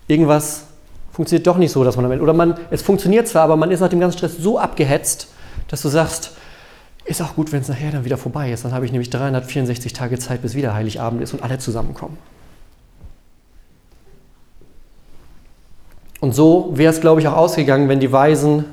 irgendwas 0.08 0.65
funktioniert 1.12 1.48
doch 1.48 1.58
nicht 1.58 1.72
so, 1.72 1.84
dass 1.84 1.96
man 1.96 2.03
damit, 2.03 2.22
oder 2.22 2.34
man, 2.34 2.55
es 2.70 2.82
funktioniert 2.82 3.27
zwar, 3.27 3.44
aber 3.44 3.58
man 3.58 3.72
ist 3.72 3.79
nach 3.79 3.89
dem 3.89 4.00
ganzen 4.00 4.17
Stress 4.17 4.38
so 4.38 4.60
abgehetzt, 4.60 5.27
dass 5.67 5.82
du 5.82 5.89
sagst, 5.89 6.32
ist 7.05 7.22
auch 7.22 7.36
gut, 7.36 7.51
wenn 7.51 7.62
es 7.62 7.70
nachher 7.70 7.91
dann 7.91 8.05
wieder 8.05 8.17
vorbei 8.17 8.51
ist. 8.51 8.65
Dann 8.65 8.74
habe 8.74 8.86
ich 8.86 8.91
nämlich 8.91 9.10
364 9.10 9.94
Tage 9.94 10.20
Zeit, 10.20 10.41
bis 10.41 10.55
wieder 10.55 10.74
Heiligabend 10.74 11.22
ist 11.22 11.34
und 11.34 11.44
alle 11.44 11.58
zusammenkommen. 11.58 12.17
Und 16.20 16.34
so 16.34 16.72
wäre 16.74 16.91
es, 16.91 17.01
glaube 17.01 17.22
ich, 17.22 17.27
auch 17.27 17.38
ausgegangen, 17.38 17.89
wenn 17.89 18.00
die 18.00 18.12
Weisen 18.12 18.65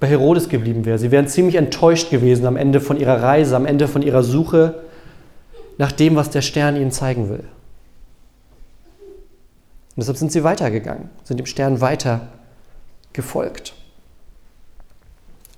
bei 0.00 0.06
Herodes 0.06 0.48
geblieben 0.48 0.84
wäre. 0.84 0.98
Sie 0.98 1.10
wären 1.10 1.26
ziemlich 1.26 1.56
enttäuscht 1.56 2.10
gewesen 2.10 2.46
am 2.46 2.56
Ende 2.56 2.80
von 2.80 2.98
ihrer 2.98 3.22
Reise, 3.22 3.56
am 3.56 3.66
Ende 3.66 3.88
von 3.88 4.02
ihrer 4.02 4.22
Suche 4.22 4.82
nach 5.76 5.92
dem, 5.92 6.16
was 6.16 6.30
der 6.30 6.42
Stern 6.42 6.76
ihnen 6.76 6.90
zeigen 6.90 7.28
will. 7.28 7.44
Und 9.98 10.02
deshalb 10.02 10.16
sind 10.16 10.30
sie 10.30 10.44
weitergegangen, 10.44 11.10
sind 11.24 11.38
dem 11.38 11.46
Stern 11.46 11.80
weiter 11.80 12.28
gefolgt. 13.12 13.74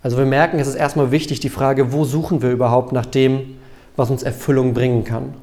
Also 0.03 0.17
wir 0.17 0.25
merken, 0.25 0.59
es 0.59 0.69
ist 0.69 0.77
erstmal 0.77 1.11
wichtig 1.11 1.41
die 1.41 1.51
Frage, 1.51 1.93
wo 1.93 2.05
suchen 2.05 2.41
wir 2.41 2.51
überhaupt 2.51 2.93
nach 2.93 3.05
dem, 3.05 3.59
was 3.97 4.11
uns 4.11 4.23
Erfüllung 4.23 4.73
bringen 4.73 5.05
kann. 5.05 5.35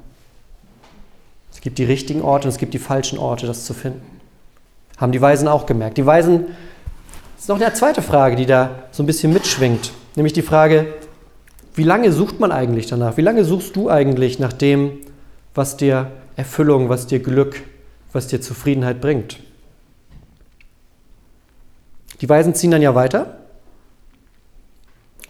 Es 1.52 1.60
gibt 1.60 1.78
die 1.78 1.84
richtigen 1.84 2.22
Orte 2.22 2.48
und 2.48 2.52
es 2.54 2.58
gibt 2.58 2.74
die 2.74 2.78
falschen 2.78 3.18
Orte, 3.18 3.46
das 3.46 3.64
zu 3.64 3.74
finden. 3.74 4.20
Haben 4.96 5.12
die 5.12 5.20
Weisen 5.20 5.46
auch 5.46 5.66
gemerkt. 5.66 5.96
Die 5.96 6.06
Weisen 6.06 6.46
das 7.38 7.44
ist 7.44 7.48
noch 7.50 7.60
eine 7.60 7.72
zweite 7.72 8.02
Frage, 8.02 8.34
die 8.34 8.46
da 8.46 8.82
so 8.90 9.04
ein 9.04 9.06
bisschen 9.06 9.32
mitschwingt, 9.32 9.92
nämlich 10.16 10.32
die 10.32 10.42
Frage, 10.42 10.86
wie 11.76 11.84
lange 11.84 12.10
sucht 12.10 12.40
man 12.40 12.50
eigentlich 12.50 12.88
danach? 12.88 13.16
Wie 13.16 13.22
lange 13.22 13.44
suchst 13.44 13.76
du 13.76 13.88
eigentlich 13.88 14.40
nach 14.40 14.52
dem, 14.52 14.98
was 15.54 15.76
dir 15.76 16.10
Erfüllung, 16.34 16.88
was 16.88 17.06
dir 17.06 17.20
Glück, 17.20 17.62
was 18.12 18.26
dir 18.26 18.40
Zufriedenheit 18.40 19.00
bringt? 19.00 19.38
Die 22.20 22.28
Weisen 22.28 22.56
ziehen 22.56 22.72
dann 22.72 22.82
ja 22.82 22.96
weiter. 22.96 23.38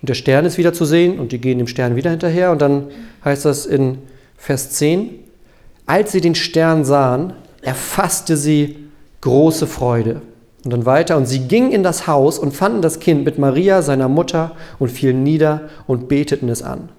Und 0.01 0.09
der 0.09 0.15
Stern 0.15 0.47
ist 0.47 0.57
wieder 0.57 0.73
zu 0.73 0.87
sehen 0.87 1.19
und 1.19 1.33
die 1.33 1.39
gehen 1.43 1.59
dem 1.59 1.67
Stern 1.67 1.95
wieder 1.95 2.11
hinterher. 2.11 2.53
Und 2.53 2.63
dann 2.63 2.87
heißt 3.23 3.45
das 3.45 3.67
in 3.67 3.99
Vers 4.39 4.71
10, 4.71 5.11
als 5.85 6.13
sie 6.13 6.23
den 6.23 6.35
Stern 6.35 6.87
sahen, 6.87 7.35
erfasste 7.61 8.39
sie 8.39 8.89
große 9.21 9.67
Freude. 9.67 10.23
Und 10.69 10.73
dann 10.73 10.85
weiter, 10.85 11.17
und 11.17 11.25
sie 11.25 11.49
gingen 11.49 11.73
in 11.73 11.83
das 11.83 12.07
Haus 12.07 12.39
und 12.39 12.53
fanden 12.53 12.83
das 12.83 13.01
Kind 13.01 13.25
mit 13.25 13.39
Maria, 13.39 13.81
seiner 13.81 14.07
Mutter, 14.07 14.55
und 14.79 14.91
fielen 14.91 15.23
nieder 15.23 15.71
und 15.87 16.09
beteten 16.09 16.51
es 16.51 16.63
an. 16.63 16.91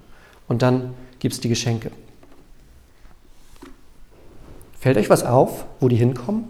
Und 0.47 0.63
dann 0.63 0.95
gibt 1.19 1.35
es 1.35 1.39
die 1.39 1.49
Geschenke. 1.49 1.91
Fällt 4.79 4.97
euch 4.97 5.11
was 5.11 5.23
auf, 5.23 5.67
wo 5.79 5.87
die 5.87 5.97
hinkommen? 5.97 6.45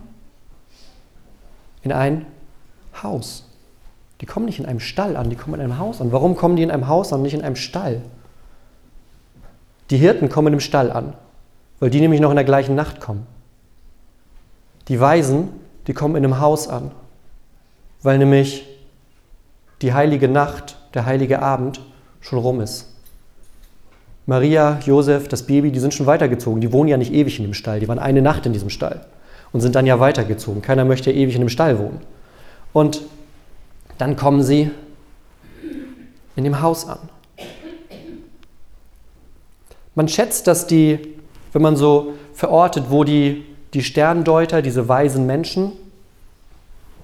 In 1.84 1.92
ein 1.92 2.26
Haus. 3.04 3.44
Die 4.22 4.26
kommen 4.26 4.46
nicht 4.46 4.60
in 4.60 4.66
einem 4.66 4.80
Stall 4.80 5.18
an, 5.18 5.30
die 5.30 5.36
kommen 5.36 5.56
in 5.56 5.60
einem 5.60 5.78
Haus 5.78 6.00
an. 6.00 6.14
Warum 6.14 6.38
kommen 6.38 6.56
die 6.56 6.64
in 6.64 6.72
einem 6.72 6.88
Haus 6.88 7.12
an, 7.12 7.22
nicht 7.22 7.34
in 7.34 7.42
einem 7.42 7.58
Stall? 7.58 8.02
Die 9.90 9.98
Hirten 9.98 10.30
kommen 10.30 10.54
im 10.54 10.62
Stall 10.62 10.90
an, 10.90 11.16
weil 11.82 11.90
die 11.90 12.00
nämlich 12.00 12.22
noch 12.22 12.30
in 12.30 12.38
der 12.38 12.46
gleichen 12.46 12.76
Nacht 12.76 13.02
kommen. 13.02 13.28
Die 14.88 15.02
Weisen, 15.02 15.50
die 15.88 15.94
kommen 15.94 16.16
in 16.16 16.24
einem 16.24 16.40
Haus 16.40 16.70
an, 16.70 16.92
weil 18.02 18.18
nämlich 18.18 18.66
die 19.82 19.94
heilige 19.94 20.28
Nacht, 20.28 20.78
der 20.94 21.06
heilige 21.06 21.42
Abend 21.42 21.82
schon 22.22 22.40
rum 22.40 22.62
ist. 22.62 22.88
Maria, 24.26 24.80
Josef, 24.86 25.28
das 25.28 25.44
Baby, 25.44 25.72
die 25.72 25.80
sind 25.80 25.94
schon 25.94 26.06
weitergezogen. 26.06 26.62
Die 26.62 26.72
wohnen 26.72 26.88
ja 26.88 26.98
nicht 26.98 27.12
ewig 27.12 27.40
in 27.40 27.46
dem 27.46 27.54
Stall. 27.54 27.80
Die 27.80 27.88
waren 27.88 28.00
eine 28.00 28.22
Nacht 28.22 28.46
in 28.46 28.54
diesem 28.54 28.70
Stall 28.70 29.06
und 29.52 29.62
sind 29.62 29.76
dann 29.76 29.88
ja 29.88 30.00
weitergezogen. 30.00 30.62
Keiner 30.62 30.86
möchte 30.86 31.12
ja 31.12 31.18
ewig 31.18 31.36
in 31.36 31.42
dem 31.42 31.50
Stall 31.50 31.80
wohnen. 31.80 32.02
Und 32.74 33.02
dann 33.98 34.16
kommen 34.16 34.44
sie 34.44 34.70
in 36.36 36.44
dem 36.44 36.62
Haus 36.62 36.88
an. 36.88 37.00
Man 39.96 40.08
schätzt, 40.08 40.48
dass 40.48 40.68
die, 40.68 41.00
wenn 41.52 41.62
man 41.62 41.76
so 41.76 42.14
verortet, 42.34 42.86
wo 42.90 43.04
die, 43.04 43.44
die 43.74 43.84
Sterndeuter, 43.84 44.62
diese 44.62 44.88
weisen 44.88 45.26
Menschen, 45.26 45.72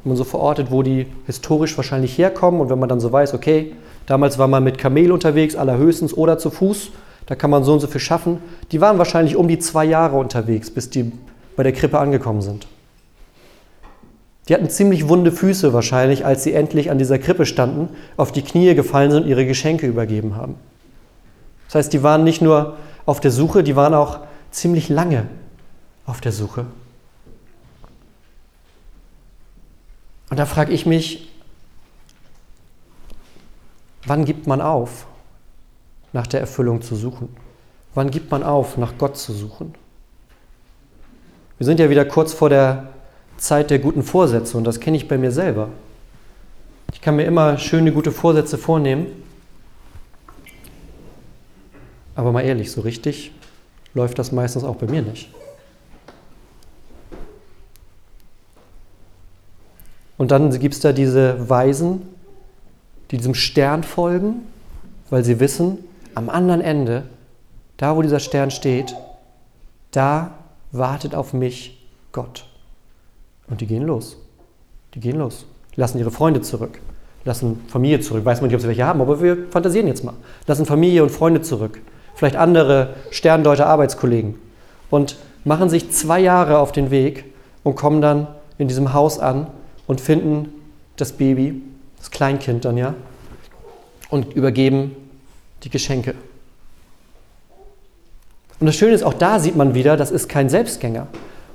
man 0.06 0.18
so 0.18 0.24
verortet, 0.24 0.72
wo 0.72 0.84
die 0.84 1.08
historisch 1.26 1.76
wahrscheinlich 1.78 2.18
herkommen 2.18 2.62
und 2.62 2.70
wenn 2.70 2.80
man 2.80 2.90
dann 2.90 3.00
so 3.00 3.12
weiß, 3.12 3.34
okay, 3.34 3.74
damals 4.06 4.38
war 4.38 4.48
man 4.48 4.64
mit 4.64 4.78
Kamel 4.78 5.12
unterwegs, 5.12 5.56
allerhöchstens 5.56 6.14
oder 6.14 6.38
zu 6.38 6.50
Fuß, 6.50 6.92
da 7.26 7.36
kann 7.36 7.50
man 7.50 7.64
so 7.64 7.74
und 7.74 7.80
so 7.80 7.88
viel 7.88 8.02
schaffen, 8.02 8.40
die 8.72 8.82
waren 8.82 8.98
wahrscheinlich 8.98 9.36
um 9.36 9.48
die 9.48 9.60
zwei 9.60 9.86
Jahre 9.86 10.18
unterwegs, 10.18 10.70
bis 10.70 10.90
die 10.90 11.12
bei 11.56 11.64
der 11.64 11.74
Krippe 11.74 12.00
angekommen 12.00 12.42
sind. 12.42 12.68
Die 14.48 14.54
hatten 14.54 14.70
ziemlich 14.70 15.08
wunde 15.08 15.32
Füße 15.32 15.74
wahrscheinlich, 15.74 16.24
als 16.26 16.44
sie 16.44 16.54
endlich 16.54 16.92
an 16.92 17.00
dieser 17.00 17.18
Krippe 17.18 17.48
standen, 17.48 17.90
auf 18.16 18.32
die 18.32 18.44
Knie 18.44 18.76
gefallen 18.76 19.10
sind 19.10 19.24
und 19.24 19.30
ihre 19.30 19.46
Geschenke 19.46 19.88
übergeben 19.88 20.36
haben. 20.36 20.56
Das 21.68 21.76
heißt, 21.76 21.94
die 21.94 22.04
waren 22.04 22.24
nicht 22.24 22.44
nur 22.44 22.76
auf 23.08 23.20
der 23.20 23.32
Suche, 23.32 23.64
die 23.64 23.76
waren 23.76 23.96
auch 23.96 24.20
ziemlich 24.52 24.88
lange 24.90 25.26
auf 26.06 26.22
der 26.22 26.32
Suche. 26.32 26.66
Und 30.30 30.38
da 30.38 30.46
frage 30.46 30.74
ich 30.74 30.86
mich, 30.86 31.32
wann 34.06 34.26
gibt 34.26 34.48
man 34.48 34.62
auf, 34.62 35.08
nach 36.14 36.28
der 36.28 36.40
Erfüllung 36.40 36.82
zu 36.82 36.96
suchen? 36.96 37.30
Wann 37.94 38.12
gibt 38.12 38.32
man 38.32 38.44
auf, 38.44 38.78
nach 38.78 38.98
Gott 38.98 39.18
zu 39.18 39.34
suchen? 39.34 39.74
Wir 41.58 41.66
sind 41.66 41.80
ja 41.80 41.90
wieder 41.90 42.06
kurz 42.06 42.34
vor 42.34 42.50
der 42.50 42.90
Zeit 43.38 43.70
der 43.70 43.80
guten 43.80 44.04
Vorsätze 44.04 44.58
und 44.58 44.66
das 44.66 44.80
kenne 44.80 44.98
ich 44.98 45.08
bei 45.08 45.18
mir 45.18 45.32
selber. 45.32 45.70
Ich 46.94 47.02
kann 47.02 47.16
mir 47.16 47.26
immer 47.26 47.58
schöne 47.58 47.92
gute 47.92 48.12
Vorsätze 48.12 48.58
vornehmen, 48.58 49.08
aber 52.16 52.32
mal 52.32 52.42
ehrlich, 52.42 52.72
so 52.72 52.82
richtig 52.82 53.32
läuft 53.94 54.20
das 54.20 54.32
meistens 54.32 54.64
auch 54.64 54.76
bei 54.76 54.88
mir 54.88 55.02
nicht. 55.02 55.30
Und 60.18 60.32
dann 60.32 60.58
gibt 60.60 60.74
es 60.74 60.80
da 60.80 60.94
diese 60.94 61.50
Weisen, 61.50 62.04
die 63.12 63.18
diesem 63.18 63.36
Stern 63.36 63.84
folgen, 63.84 64.48
weil 65.10 65.24
sie 65.24 65.40
wissen, 65.40 65.80
am 66.16 66.30
anderen 66.30 66.62
Ende, 66.62 67.04
da 67.78 67.96
wo 67.96 68.02
dieser 68.02 68.20
Stern 68.20 68.52
steht, 68.52 68.96
da 69.92 70.32
wartet 70.72 71.16
auf 71.16 71.34
mich 71.34 71.86
Gott. 72.12 72.46
Und 73.48 73.62
die 73.62 73.68
gehen 73.68 73.84
los. 73.84 74.18
Die 74.94 75.00
gehen 75.00 75.18
los. 75.18 75.46
Lassen 75.76 76.00
ihre 76.00 76.12
Freunde 76.12 76.42
zurück, 76.42 76.80
lassen 77.26 77.62
Familie 77.68 78.00
zurück. 78.00 78.24
Weiß 78.24 78.40
man 78.40 78.48
nicht, 78.48 78.56
ob 78.56 78.62
sie 78.62 78.68
welche 78.68 78.86
haben, 78.86 79.02
aber 79.02 79.22
wir 79.22 79.50
fantasieren 79.50 79.88
jetzt 79.88 80.06
mal. 80.06 80.14
Lassen 80.48 80.66
Familie 80.66 81.04
und 81.04 81.10
Freunde 81.10 81.42
zurück. 81.42 81.82
Vielleicht 82.16 82.38
andere 82.38 82.94
Sterndeuter 83.12 83.68
Arbeitskollegen. 83.68 84.36
Und 84.90 85.18
machen 85.44 85.70
sich 85.70 85.92
zwei 85.92 86.22
Jahre 86.22 86.60
auf 86.60 86.72
den 86.72 86.92
Weg 86.92 87.26
und 87.64 87.76
kommen 87.76 88.02
dann 88.02 88.28
in 88.58 88.70
diesem 88.70 88.94
Haus 88.94 89.20
an 89.20 89.48
und 89.88 90.02
finden 90.02 90.54
das 90.98 91.14
Baby, 91.14 91.62
das 91.98 92.12
Kleinkind 92.12 92.66
dann 92.66 92.78
ja, 92.78 92.96
und 94.10 94.34
übergeben 94.34 94.96
die 95.64 95.70
Geschenke. 95.70 96.16
Und 98.60 98.68
das 98.68 98.76
Schöne 98.76 98.94
ist, 98.94 99.04
auch 99.04 99.14
da 99.14 99.40
sieht 99.40 99.56
man 99.56 99.74
wieder, 99.74 99.98
das 99.98 100.12
ist 100.12 100.30
kein 100.30 100.50
Selbstgänger. 100.50 101.08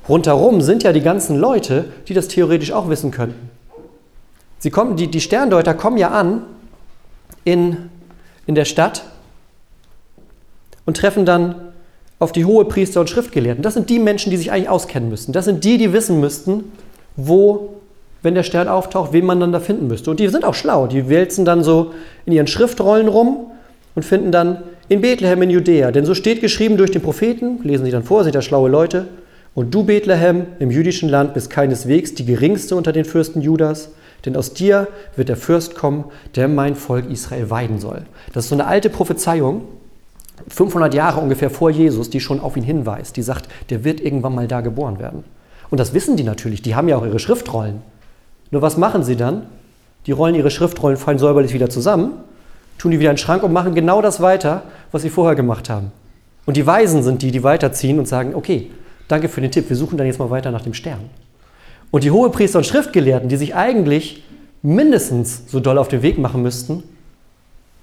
Rundherum 0.09 0.61
sind 0.61 0.83
ja 0.83 0.93
die 0.93 1.01
ganzen 1.01 1.37
Leute, 1.37 1.87
die 2.09 2.15
das 2.15 2.29
theoretisch 2.29 2.73
auch 2.73 2.89
wissen 2.89 3.11
könnten. 3.11 3.51
Sie 4.59 4.71
kommen, 4.71 4.97
die, 4.97 5.09
die 5.09 5.21
Sterndeuter 5.21 5.73
kommen 5.75 5.97
ja 5.97 6.11
an 6.11 6.43
in, 7.45 7.89
in 8.47 8.55
der 8.55 8.67
Stadt 8.67 9.05
und 10.85 10.97
treffen 10.97 11.25
dann 11.25 11.55
auf 12.19 12.33
die 12.33 12.45
hohe 12.45 12.67
Priester 12.67 13.01
und 13.01 13.09
Schriftgelehrten. 13.09 13.63
Das 13.63 13.75
sind 13.75 13.89
die 13.89 13.99
Menschen, 13.99 14.31
die 14.31 14.37
sich 14.37 14.53
eigentlich 14.53 14.69
auskennen 14.69 15.09
müssten. 15.09 15.33
Das 15.33 15.47
sind 15.47 15.65
die, 15.65 15.79
die 15.79 15.95
wissen 15.95 16.21
müssten, 16.21 16.65
wo, 17.17 17.80
wenn 18.23 18.35
der 18.35 18.43
Stern 18.43 18.69
auftaucht, 18.69 19.13
wen 19.13 19.25
man 19.25 19.41
dann 19.41 19.53
da 19.53 19.61
finden 19.61 19.87
müsste. 19.87 20.11
Und 20.11 20.21
die 20.21 20.29
sind 20.29 20.45
auch 20.45 20.55
schlau. 20.55 20.87
Die 20.87 21.09
wälzen 21.09 21.45
dann 21.45 21.63
so 21.63 21.93
in 22.27 22.33
ihren 22.33 22.47
Schriftrollen 22.47 23.09
rum 23.09 23.51
und 23.95 24.05
finden 24.05 24.33
dann 24.33 24.63
in 24.89 25.01
Bethlehem 25.01 25.43
in 25.43 25.51
Judäa. 25.51 25.91
Denn 25.91 26.05
so 26.05 26.15
steht 26.15 26.41
geschrieben 26.41 26.77
durch 26.77 26.91
den 26.91 27.03
Propheten, 27.03 27.61
lesen 27.63 27.85
sie 27.85 27.91
dann 27.91 28.03
vor, 28.03 28.25
sind 28.25 28.35
ja 28.35 28.43
schlaue 28.43 28.69
Leute. 28.69 29.09
Und 29.55 29.75
du, 29.75 29.85
Bethlehem, 29.85 30.47
im 30.59 30.71
jüdischen 30.71 31.09
Land 31.09 31.35
bist 31.35 31.51
keineswegs 31.51 32.15
die 32.15 32.25
geringste 32.25 32.77
unter 32.77 32.93
den 32.93 33.05
Fürsten 33.05 33.41
Judas, 33.41 33.91
denn 34.25 34.37
aus 34.37 34.53
dir 34.53 34.89
wird 35.17 35.29
der 35.29 35.37
Fürst 35.37 35.75
kommen, 35.75 36.05
der 36.37 36.47
mein 36.47 36.75
Volk 36.75 37.11
Israel 37.11 37.51
weiden 37.51 37.79
soll. 37.79 38.03
Das 38.33 38.45
ist 38.45 38.51
so 38.51 38.55
eine 38.55 38.67
alte 38.67 38.91
Prophezeiung, 38.91 39.63
500 40.49 40.95
Jahre 40.95 41.21
ungefähr 41.21 41.51
vor 41.51 41.71
Jesus, 41.71 42.11
die 42.11 42.21
schon 42.21 42.41
auf 42.41 42.57
ihn 42.57 42.63
hinweist. 42.63 43.17
Die 43.17 43.23
sagt, 43.23 43.49
der 43.71 43.85
wird 43.85 44.01
irgendwann 44.01 44.35
mal 44.35 44.49
da 44.49 44.61
geboren 44.61 44.99
werden. 44.99 45.25
Und 45.71 45.79
das 45.79 45.95
wissen 45.95 46.17
die 46.17 46.25
natürlich, 46.25 46.63
die 46.63 46.75
haben 46.75 46.89
ja 46.89 46.97
auch 46.97 47.05
ihre 47.05 47.19
Schriftrollen. 47.19 47.83
Nur 48.51 48.63
was 48.63 48.77
machen 48.77 49.03
sie 49.05 49.17
dann? 49.17 49.47
Die 50.07 50.13
rollen 50.13 50.35
ihre 50.35 50.51
Schriftrollen 50.51 50.97
fein 50.97 51.19
säuberlich 51.19 51.53
wieder 51.53 51.69
zusammen, 51.69 52.13
tun 52.79 52.91
die 52.91 53.01
wieder 53.01 53.11
in 53.11 53.17
den 53.17 53.21
Schrank 53.23 53.43
und 53.43 53.53
machen 53.53 53.75
genau 53.75 54.01
das 54.03 54.21
weiter, 54.21 54.63
was 54.93 55.03
sie 55.03 55.11
vorher 55.11 55.35
gemacht 55.35 55.69
haben. 55.69 55.93
Und 56.47 56.57
die 56.57 56.67
Weisen 56.67 57.03
sind 57.03 57.23
die, 57.23 57.31
die 57.31 57.43
weiterziehen 57.43 57.99
und 57.99 58.09
sagen, 58.09 58.35
okay, 58.35 58.71
Danke 59.11 59.29
für 59.29 59.41
den 59.41 59.51
Tipp. 59.51 59.69
Wir 59.69 59.75
suchen 59.75 59.99
dann 59.99 60.07
jetzt 60.07 60.21
mal 60.21 60.31
weiter 60.31 60.53
nach 60.53 60.63
dem 60.63 60.73
Stern. 60.73 61.01
Und 61.91 62.05
die 62.05 62.13
Hohepriester 62.13 62.59
und 62.59 62.65
Schriftgelehrten, 62.65 63.29
die 63.29 63.37
sich 63.37 63.57
eigentlich 63.57 64.23
mindestens 64.63 65.51
so 65.51 65.59
doll 65.59 65.79
auf 65.79 65.89
den 65.89 66.03
Weg 66.03 66.17
machen 66.17 66.43
müssten, 66.43 66.85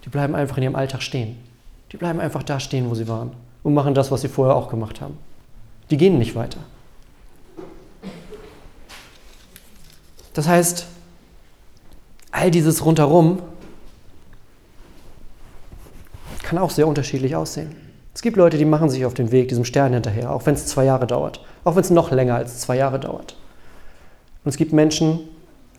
die 0.05 0.09
bleiben 0.09 0.35
einfach 0.35 0.55
in 0.55 0.63
ihrem 0.63 0.77
Alltag 0.77 1.01
stehen. 1.01 1.35
Die 1.91 1.97
bleiben 1.97 2.21
einfach 2.21 2.43
da 2.43 2.61
stehen, 2.61 2.89
wo 2.89 2.95
sie 2.95 3.09
waren 3.09 3.31
und 3.63 3.73
machen 3.73 3.93
das, 3.93 4.09
was 4.09 4.21
sie 4.21 4.29
vorher 4.29 4.55
auch 4.55 4.69
gemacht 4.69 5.01
haben. 5.01 5.17
Die 5.91 5.97
gehen 5.97 6.17
nicht 6.17 6.33
weiter. 6.33 6.59
Das 10.37 10.47
heißt, 10.47 10.85
all 12.29 12.51
dieses 12.51 12.85
rundherum 12.85 13.41
kann 16.43 16.59
auch 16.59 16.69
sehr 16.69 16.87
unterschiedlich 16.87 17.35
aussehen. 17.35 17.75
Es 18.13 18.21
gibt 18.21 18.37
Leute, 18.37 18.59
die 18.59 18.65
machen 18.65 18.91
sich 18.91 19.03
auf 19.03 19.15
den 19.15 19.31
Weg 19.31 19.47
diesem 19.47 19.65
Stern 19.65 19.93
hinterher, 19.93 20.31
auch 20.31 20.45
wenn 20.45 20.53
es 20.53 20.67
zwei 20.67 20.85
Jahre 20.85 21.07
dauert, 21.07 21.43
auch 21.63 21.75
wenn 21.75 21.81
es 21.81 21.89
noch 21.89 22.11
länger 22.11 22.35
als 22.35 22.59
zwei 22.59 22.77
Jahre 22.77 22.99
dauert. 22.99 23.35
Und 24.43 24.49
es 24.49 24.57
gibt 24.57 24.73
Menschen, 24.73 25.21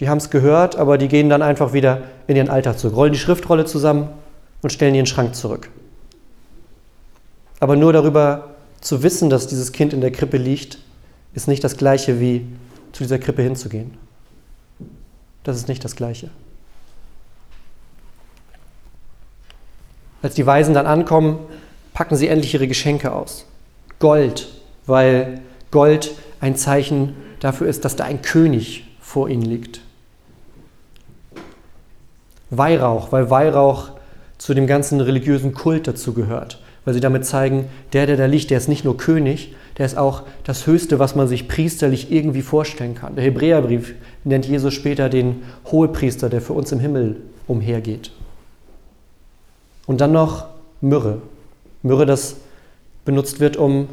die 0.01 0.09
haben 0.09 0.19
es 0.19 0.29
gehört, 0.29 0.75
aber 0.75 0.99
die 0.99 1.07
gehen 1.07 1.29
dann 1.29 1.43
einfach 1.43 1.73
wieder 1.73 2.03
in 2.27 2.35
ihren 2.35 2.51
Alltag 2.51 2.81
zurück, 2.81 2.97
rollen 2.97 3.13
die 3.13 3.19
Schriftrolle 3.21 3.65
zusammen 3.65 4.09
und 4.63 4.71
stellen 4.71 4.97
ihren 4.97 5.07
Schrank 5.07 5.37
zurück. 5.37 5.71
Aber 7.61 7.77
nur 7.77 7.93
darüber 7.93 8.57
zu 8.81 9.05
wissen, 9.05 9.31
dass 9.31 9.47
dieses 9.47 9.71
Kind 9.71 9.93
in 9.93 10.01
der 10.01 10.11
Krippe 10.11 10.37
liegt, 10.37 10.81
ist 11.33 11.47
nicht 11.47 11.63
das 11.63 11.77
gleiche 11.77 12.19
wie 12.19 12.45
zu 12.91 13.05
dieser 13.05 13.21
Krippe 13.21 13.43
hinzugehen. 13.43 14.08
Das 15.49 15.57
ist 15.57 15.67
nicht 15.67 15.83
das 15.83 15.97
gleiche. 15.97 16.29
Als 20.21 20.35
die 20.35 20.45
Weisen 20.45 20.75
dann 20.75 20.87
ankommen, 20.87 21.39
packen 21.95 22.17
sie 22.17 22.29
endlich 22.29 22.53
ihre 22.53 22.69
Geschenke 22.69 23.13
aus. 23.13 23.47
Gold, 23.99 24.49
weil 24.85 25.41
Gold 25.71 26.13
ein 26.41 26.55
Zeichen 26.55 27.17
dafür 27.41 27.67
ist, 27.67 27.87
dass 27.87 27.97
da 27.97 28.05
ein 28.05 28.21
König 28.21 28.89
vor 29.01 29.31
ihnen 29.31 29.41
liegt. 29.41 29.81
Weihrauch, 32.51 33.11
weil 33.11 33.31
Weihrauch 33.31 33.93
zu 34.37 34.53
dem 34.53 34.67
ganzen 34.67 35.01
religiösen 35.01 35.55
Kult 35.55 35.89
dazu 35.89 36.13
gehört. 36.13 36.61
Weil 36.89 36.95
sie 36.95 37.01
damit 37.01 37.27
zeigen, 37.27 37.69
der, 37.93 38.07
der 38.07 38.17
da 38.17 38.25
liegt, 38.25 38.49
der 38.49 38.57
ist 38.57 38.67
nicht 38.67 38.83
nur 38.83 38.97
König, 38.97 39.55
der 39.77 39.85
ist 39.85 39.99
auch 39.99 40.23
das 40.45 40.67
Höchste, 40.67 40.99
was 40.99 41.15
man 41.15 41.29
sich 41.29 41.47
priesterlich 41.47 42.11
irgendwie 42.11 42.41
vorstellen 42.41 42.95
kann. 42.95 43.15
Der 43.15 43.25
Hebräerbrief 43.25 43.95
nennt 44.25 44.47
Jesus 44.47 44.73
später 44.73 45.11
den 45.11 45.43
Hohepriester, 45.67 46.31
der 46.31 46.41
für 46.41 46.55
uns 46.55 46.73
im 46.73 46.81
Himmel 46.81 47.17
umhergeht. 47.47 48.11
Und 49.85 50.01
dann 50.01 50.13
noch 50.13 50.47
Myrrhe. 50.81 51.21
Myrrhe, 51.83 52.07
das 52.07 52.37
benutzt 53.05 53.39
wird, 53.39 53.59
um 53.59 53.89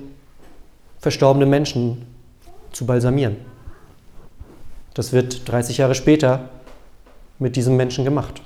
verstorbene 0.98 1.46
Menschen 1.46 2.06
zu 2.72 2.86
balsamieren. 2.86 3.36
Das 4.94 5.12
wird 5.12 5.50
30 5.50 5.80
Jahre 5.80 5.96
später 5.96 6.48
mit 7.40 7.58
diesem 7.58 7.76
Menschen 7.76 8.06
gemacht. 8.06 8.42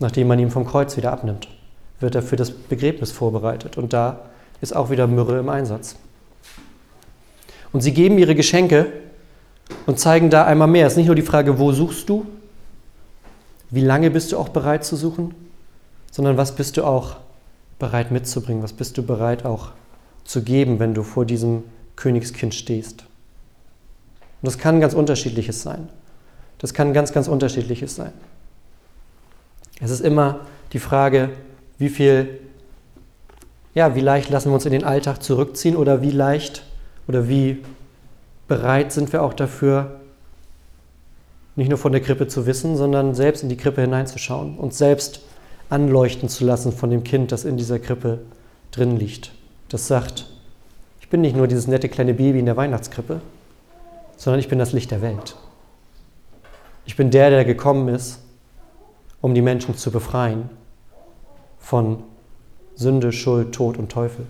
Nachdem 0.00 0.26
man 0.26 0.40
ihn 0.40 0.50
vom 0.50 0.66
Kreuz 0.66 0.96
wieder 0.96 1.12
abnimmt, 1.12 1.46
wird 2.00 2.14
er 2.14 2.22
für 2.22 2.36
das 2.36 2.50
Begräbnis 2.50 3.12
vorbereitet. 3.12 3.76
Und 3.76 3.92
da 3.92 4.20
ist 4.60 4.74
auch 4.74 4.90
wieder 4.90 5.06
Myrrhe 5.06 5.38
im 5.38 5.48
Einsatz. 5.48 5.96
Und 7.72 7.82
sie 7.82 7.92
geben 7.92 8.18
ihre 8.18 8.34
Geschenke 8.34 8.86
und 9.86 9.98
zeigen 9.98 10.30
da 10.30 10.44
einmal 10.44 10.68
mehr. 10.68 10.86
Es 10.86 10.94
ist 10.94 10.96
nicht 10.96 11.06
nur 11.06 11.14
die 11.14 11.22
Frage, 11.22 11.58
wo 11.58 11.72
suchst 11.72 12.08
du, 12.08 12.26
wie 13.70 13.82
lange 13.82 14.10
bist 14.10 14.32
du 14.32 14.38
auch 14.38 14.48
bereit 14.48 14.84
zu 14.84 14.96
suchen, 14.96 15.34
sondern 16.10 16.36
was 16.36 16.56
bist 16.56 16.76
du 16.76 16.84
auch 16.84 17.16
bereit 17.78 18.10
mitzubringen, 18.10 18.62
was 18.62 18.72
bist 18.72 18.98
du 18.98 19.02
bereit 19.02 19.44
auch 19.44 19.70
zu 20.24 20.42
geben, 20.42 20.80
wenn 20.80 20.94
du 20.94 21.02
vor 21.02 21.24
diesem 21.24 21.62
Königskind 21.96 22.54
stehst. 22.54 23.02
Und 24.42 24.46
das 24.46 24.58
kann 24.58 24.80
ganz 24.80 24.94
unterschiedliches 24.94 25.62
sein. 25.62 25.88
Das 26.58 26.74
kann 26.74 26.92
ganz, 26.92 27.12
ganz 27.12 27.28
unterschiedliches 27.28 27.94
sein. 27.94 28.12
Es 29.80 29.90
ist 29.90 30.00
immer 30.00 30.40
die 30.72 30.78
Frage, 30.78 31.30
wie 31.80 31.88
viel, 31.88 32.38
ja, 33.74 33.94
wie 33.96 34.00
leicht 34.00 34.28
lassen 34.28 34.50
wir 34.50 34.54
uns 34.54 34.66
in 34.66 34.72
den 34.72 34.84
Alltag 34.84 35.22
zurückziehen 35.22 35.76
oder 35.76 36.02
wie 36.02 36.10
leicht 36.10 36.62
oder 37.08 37.26
wie 37.26 37.62
bereit 38.46 38.92
sind 38.92 39.12
wir 39.14 39.22
auch 39.22 39.32
dafür, 39.32 40.00
nicht 41.56 41.70
nur 41.70 41.78
von 41.78 41.92
der 41.92 42.02
Krippe 42.02 42.28
zu 42.28 42.44
wissen, 42.46 42.76
sondern 42.76 43.14
selbst 43.14 43.42
in 43.42 43.48
die 43.48 43.56
Krippe 43.56 43.80
hineinzuschauen, 43.80 44.58
uns 44.58 44.76
selbst 44.76 45.22
anleuchten 45.70 46.28
zu 46.28 46.44
lassen 46.44 46.70
von 46.72 46.90
dem 46.90 47.02
Kind, 47.02 47.32
das 47.32 47.46
in 47.46 47.56
dieser 47.56 47.78
Krippe 47.78 48.20
drin 48.72 48.98
liegt. 48.98 49.32
Das 49.70 49.86
sagt, 49.86 50.26
ich 51.00 51.08
bin 51.08 51.22
nicht 51.22 51.34
nur 51.34 51.48
dieses 51.48 51.66
nette 51.66 51.88
kleine 51.88 52.12
Baby 52.12 52.40
in 52.40 52.46
der 52.46 52.58
Weihnachtskrippe, 52.58 53.22
sondern 54.18 54.40
ich 54.40 54.48
bin 54.48 54.58
das 54.58 54.72
Licht 54.72 54.90
der 54.90 55.00
Welt. 55.00 55.34
Ich 56.84 56.96
bin 56.96 57.10
der, 57.10 57.30
der 57.30 57.46
gekommen 57.46 57.88
ist, 57.88 58.20
um 59.22 59.34
die 59.34 59.42
Menschen 59.42 59.78
zu 59.78 59.90
befreien 59.90 60.50
von 61.60 62.02
Sünde, 62.74 63.12
Schuld, 63.12 63.54
Tod 63.54 63.76
und 63.76 63.92
Teufel. 63.92 64.26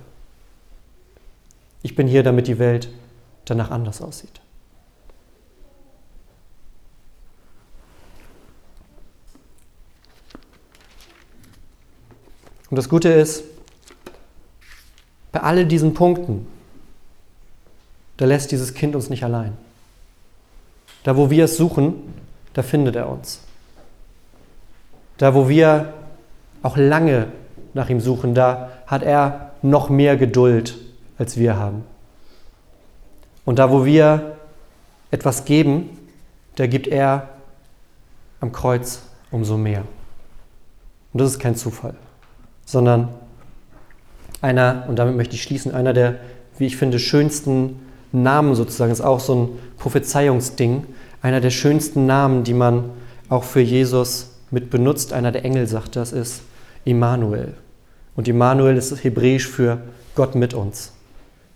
Ich 1.83 1.95
bin 1.95 2.07
hier, 2.07 2.23
damit 2.23 2.47
die 2.47 2.59
Welt 2.59 2.91
danach 3.45 3.71
anders 3.71 4.03
aussieht. 4.03 4.41
Und 12.71 12.77
das 12.77 12.89
Gute 12.89 13.09
ist, 13.09 13.45
bei 15.33 15.41
all 15.41 15.65
diesen 15.67 15.95
Punkten, 15.95 16.47
da 18.17 18.27
lässt 18.27 18.53
dieses 18.53 18.75
Kind 18.75 18.95
uns 18.95 19.11
nicht 19.11 19.25
allein. 19.25 19.57
Da, 21.03 21.17
wo 21.17 21.31
wir 21.31 21.47
es 21.47 21.57
suchen, 21.57 21.95
da 22.53 22.63
findet 22.63 22.95
er 22.95 23.09
uns. 23.09 23.41
Da, 25.19 25.35
wo 25.35 25.49
wir 25.49 25.95
auch 26.63 26.77
lange 26.77 27.27
nach 27.75 27.89
ihm 27.89 28.01
suchen, 28.01 28.35
da 28.35 28.71
hat 28.87 29.03
er 29.03 29.53
noch 29.63 29.91
mehr 29.91 30.17
Geduld, 30.17 30.77
als 31.19 31.37
wir 31.37 31.57
haben. 31.57 31.85
Und 33.45 33.59
da, 33.59 33.71
wo 33.71 33.85
wir 33.85 34.37
etwas 35.11 35.45
geben, 35.45 35.91
da 36.57 36.67
gibt 36.67 36.87
er 36.87 37.29
am 38.41 38.53
Kreuz 38.53 39.03
umso 39.31 39.57
mehr. 39.57 39.85
Und 41.13 41.21
das 41.21 41.33
ist 41.33 41.39
kein 41.39 41.57
Zufall, 41.57 41.95
sondern 42.65 43.09
einer, 44.41 44.85
und 44.89 44.99
damit 44.99 45.17
möchte 45.17 45.35
ich 45.35 45.43
schließen, 45.43 45.75
einer 45.75 45.93
der, 45.93 46.17
wie 46.59 46.67
ich 46.67 46.77
finde, 46.77 46.99
schönsten 46.99 47.81
Namen 48.13 48.55
sozusagen, 48.55 48.93
ist 48.93 49.01
auch 49.01 49.21
so 49.21 49.35
ein 49.35 49.49
Prophezeiungsding, 49.79 50.87
einer 51.23 51.41
der 51.41 51.51
schönsten 51.51 52.07
Namen, 52.07 52.45
die 52.45 52.55
man 52.55 52.91
auch 53.29 53.45
für 53.45 53.61
Jesus 53.61 54.31
mit 54.51 54.71
benutzt. 54.71 55.13
Einer 55.13 55.33
der 55.33 55.45
Engel 55.45 55.67
sagt, 55.67 55.97
das 55.97 56.13
ist 56.13 56.43
Immanuel. 56.85 57.55
Und 58.17 58.29
Immanuel 58.29 58.77
ist 58.77 59.05
hebräisch 59.05 59.47
für 59.47 59.79
Gott 60.15 60.35
mit 60.35 60.55
uns. 60.55 60.93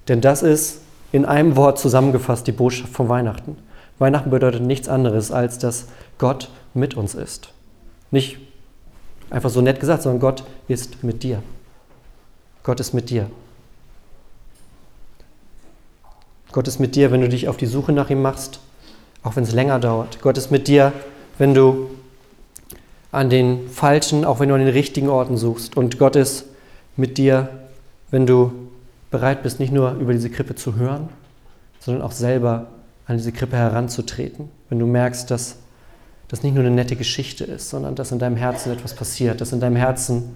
Denn 0.08 0.20
das 0.20 0.42
ist 0.42 0.80
in 1.12 1.24
einem 1.24 1.56
Wort 1.56 1.78
zusammengefasst 1.78 2.46
die 2.46 2.52
Botschaft 2.52 2.92
von 2.92 3.08
Weihnachten. 3.08 3.56
Weihnachten 3.98 4.30
bedeutet 4.30 4.62
nichts 4.62 4.88
anderes, 4.88 5.30
als 5.30 5.58
dass 5.58 5.86
Gott 6.18 6.50
mit 6.74 6.94
uns 6.94 7.14
ist. 7.14 7.50
Nicht 8.10 8.38
einfach 9.30 9.50
so 9.50 9.60
nett 9.60 9.80
gesagt, 9.80 10.02
sondern 10.02 10.20
Gott 10.20 10.44
ist 10.68 11.02
mit 11.04 11.22
dir. 11.22 11.42
Gott 12.62 12.80
ist 12.80 12.92
mit 12.94 13.10
dir. 13.10 13.30
Gott 16.50 16.68
ist 16.68 16.78
mit 16.78 16.94
dir, 16.94 17.10
wenn 17.10 17.20
du 17.20 17.28
dich 17.28 17.48
auf 17.48 17.56
die 17.56 17.66
Suche 17.66 17.92
nach 17.92 18.10
ihm 18.10 18.22
machst, 18.22 18.60
auch 19.22 19.36
wenn 19.36 19.44
es 19.44 19.52
länger 19.52 19.78
dauert. 19.80 20.20
Gott 20.22 20.38
ist 20.38 20.50
mit 20.50 20.68
dir, 20.68 20.92
wenn 21.38 21.52
du 21.54 21.90
an 23.14 23.30
den 23.30 23.68
falschen, 23.68 24.24
auch 24.24 24.40
wenn 24.40 24.48
du 24.48 24.54
an 24.54 24.60
den 24.60 24.72
richtigen 24.72 25.08
Orten 25.08 25.36
suchst. 25.36 25.76
Und 25.76 25.98
Gott 25.98 26.16
ist 26.16 26.46
mit 26.96 27.18
dir, 27.18 27.48
wenn 28.10 28.26
du 28.26 28.52
bereit 29.10 29.42
bist, 29.42 29.60
nicht 29.60 29.72
nur 29.72 29.92
über 29.92 30.12
diese 30.12 30.30
Krippe 30.30 30.54
zu 30.54 30.76
hören, 30.76 31.08
sondern 31.80 32.02
auch 32.02 32.12
selber 32.12 32.66
an 33.06 33.16
diese 33.16 33.32
Krippe 33.32 33.56
heranzutreten. 33.56 34.48
Wenn 34.68 34.78
du 34.78 34.86
merkst, 34.86 35.30
dass 35.30 35.56
das 36.28 36.42
nicht 36.42 36.54
nur 36.54 36.64
eine 36.64 36.74
nette 36.74 36.96
Geschichte 36.96 37.44
ist, 37.44 37.70
sondern 37.70 37.94
dass 37.94 38.10
in 38.10 38.18
deinem 38.18 38.36
Herzen 38.36 38.72
etwas 38.72 38.94
passiert, 38.94 39.40
dass 39.40 39.52
in 39.52 39.60
deinem 39.60 39.76
Herzen 39.76 40.34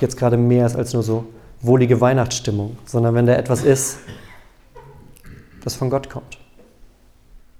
jetzt 0.00 0.16
gerade 0.16 0.36
mehr 0.36 0.66
ist 0.66 0.76
als 0.76 0.92
nur 0.92 1.02
so 1.02 1.26
wohlige 1.60 2.00
Weihnachtsstimmung, 2.00 2.76
sondern 2.84 3.14
wenn 3.14 3.26
da 3.26 3.34
etwas 3.34 3.62
ist, 3.62 3.98
das 5.64 5.74
von 5.74 5.90
Gott 5.90 6.10
kommt. 6.10 6.38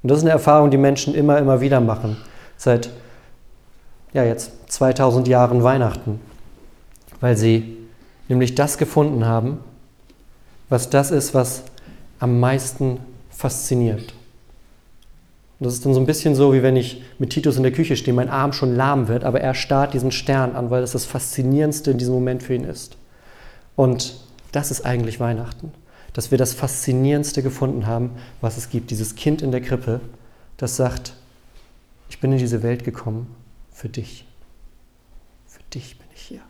Und 0.03 0.11
das 0.11 0.19
ist 0.19 0.25
eine 0.25 0.33
Erfahrung, 0.33 0.71
die 0.71 0.77
Menschen 0.77 1.15
immer, 1.15 1.39
immer 1.39 1.61
wieder 1.61 1.81
machen. 1.81 2.19
Seit 2.57 2.91
ja, 4.15 4.25
jetzt 4.25 4.73
2000 4.73 5.29
Jahren 5.29 5.63
Weihnachten. 5.63 6.21
Weil 7.21 7.37
sie 7.37 7.77
nämlich 8.29 8.55
das 8.55 8.79
gefunden 8.79 9.27
haben, 9.27 9.59
was 10.71 10.89
das 10.89 11.11
ist, 11.11 11.35
was 11.35 11.65
am 12.19 12.41
meisten 12.41 12.99
fasziniert. 13.31 14.15
Und 15.59 15.67
das 15.67 15.75
ist 15.75 15.85
dann 15.85 15.93
so 15.93 16.01
ein 16.01 16.07
bisschen 16.07 16.35
so, 16.35 16.55
wie 16.55 16.63
wenn 16.63 16.77
ich 16.77 17.03
mit 17.19 17.31
Titus 17.31 17.59
in 17.59 17.63
der 17.63 17.73
Küche 17.73 17.97
stehe, 17.97 18.15
mein 18.15 18.31
Arm 18.31 18.55
schon 18.55 18.75
lahm 18.75 19.09
wird, 19.09 19.25
aber 19.25 19.41
er 19.43 19.55
starrt 19.55 19.93
diesen 19.93 20.11
Stern 20.11 20.57
an, 20.57 20.71
weil 20.71 20.81
das 20.81 20.93
das 20.93 21.05
Faszinierendste 21.05 21.91
in 21.91 21.99
diesem 21.99 22.15
Moment 22.15 22.43
für 22.43 22.55
ihn 22.55 22.65
ist. 22.65 22.97
Und 23.77 24.17
das 24.53 24.71
ist 24.71 24.87
eigentlich 24.87 25.21
Weihnachten 25.21 25.73
dass 26.15 26.31
wir 26.31 26.39
das 26.39 26.55
Faszinierendste 26.55 27.43
gefunden 27.43 27.87
haben, 27.87 28.13
was 28.41 28.57
es 28.57 28.71
gibt. 28.71 28.91
Dieses 28.91 29.17
Kind 29.17 29.43
in 29.43 29.51
der 29.51 29.61
Krippe, 29.61 30.01
das 30.57 30.77
sagt, 30.77 31.15
ich 32.09 32.21
bin 32.21 32.33
in 32.33 32.39
diese 32.39 32.63
Welt 32.63 32.85
gekommen 32.85 33.27
für 33.75 33.89
dich. 33.89 34.27
Für 35.47 35.63
dich 35.65 35.99
bin 35.99 36.07
ich 36.15 36.23
hier. 36.23 36.43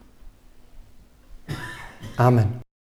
Amen. 2.16 2.63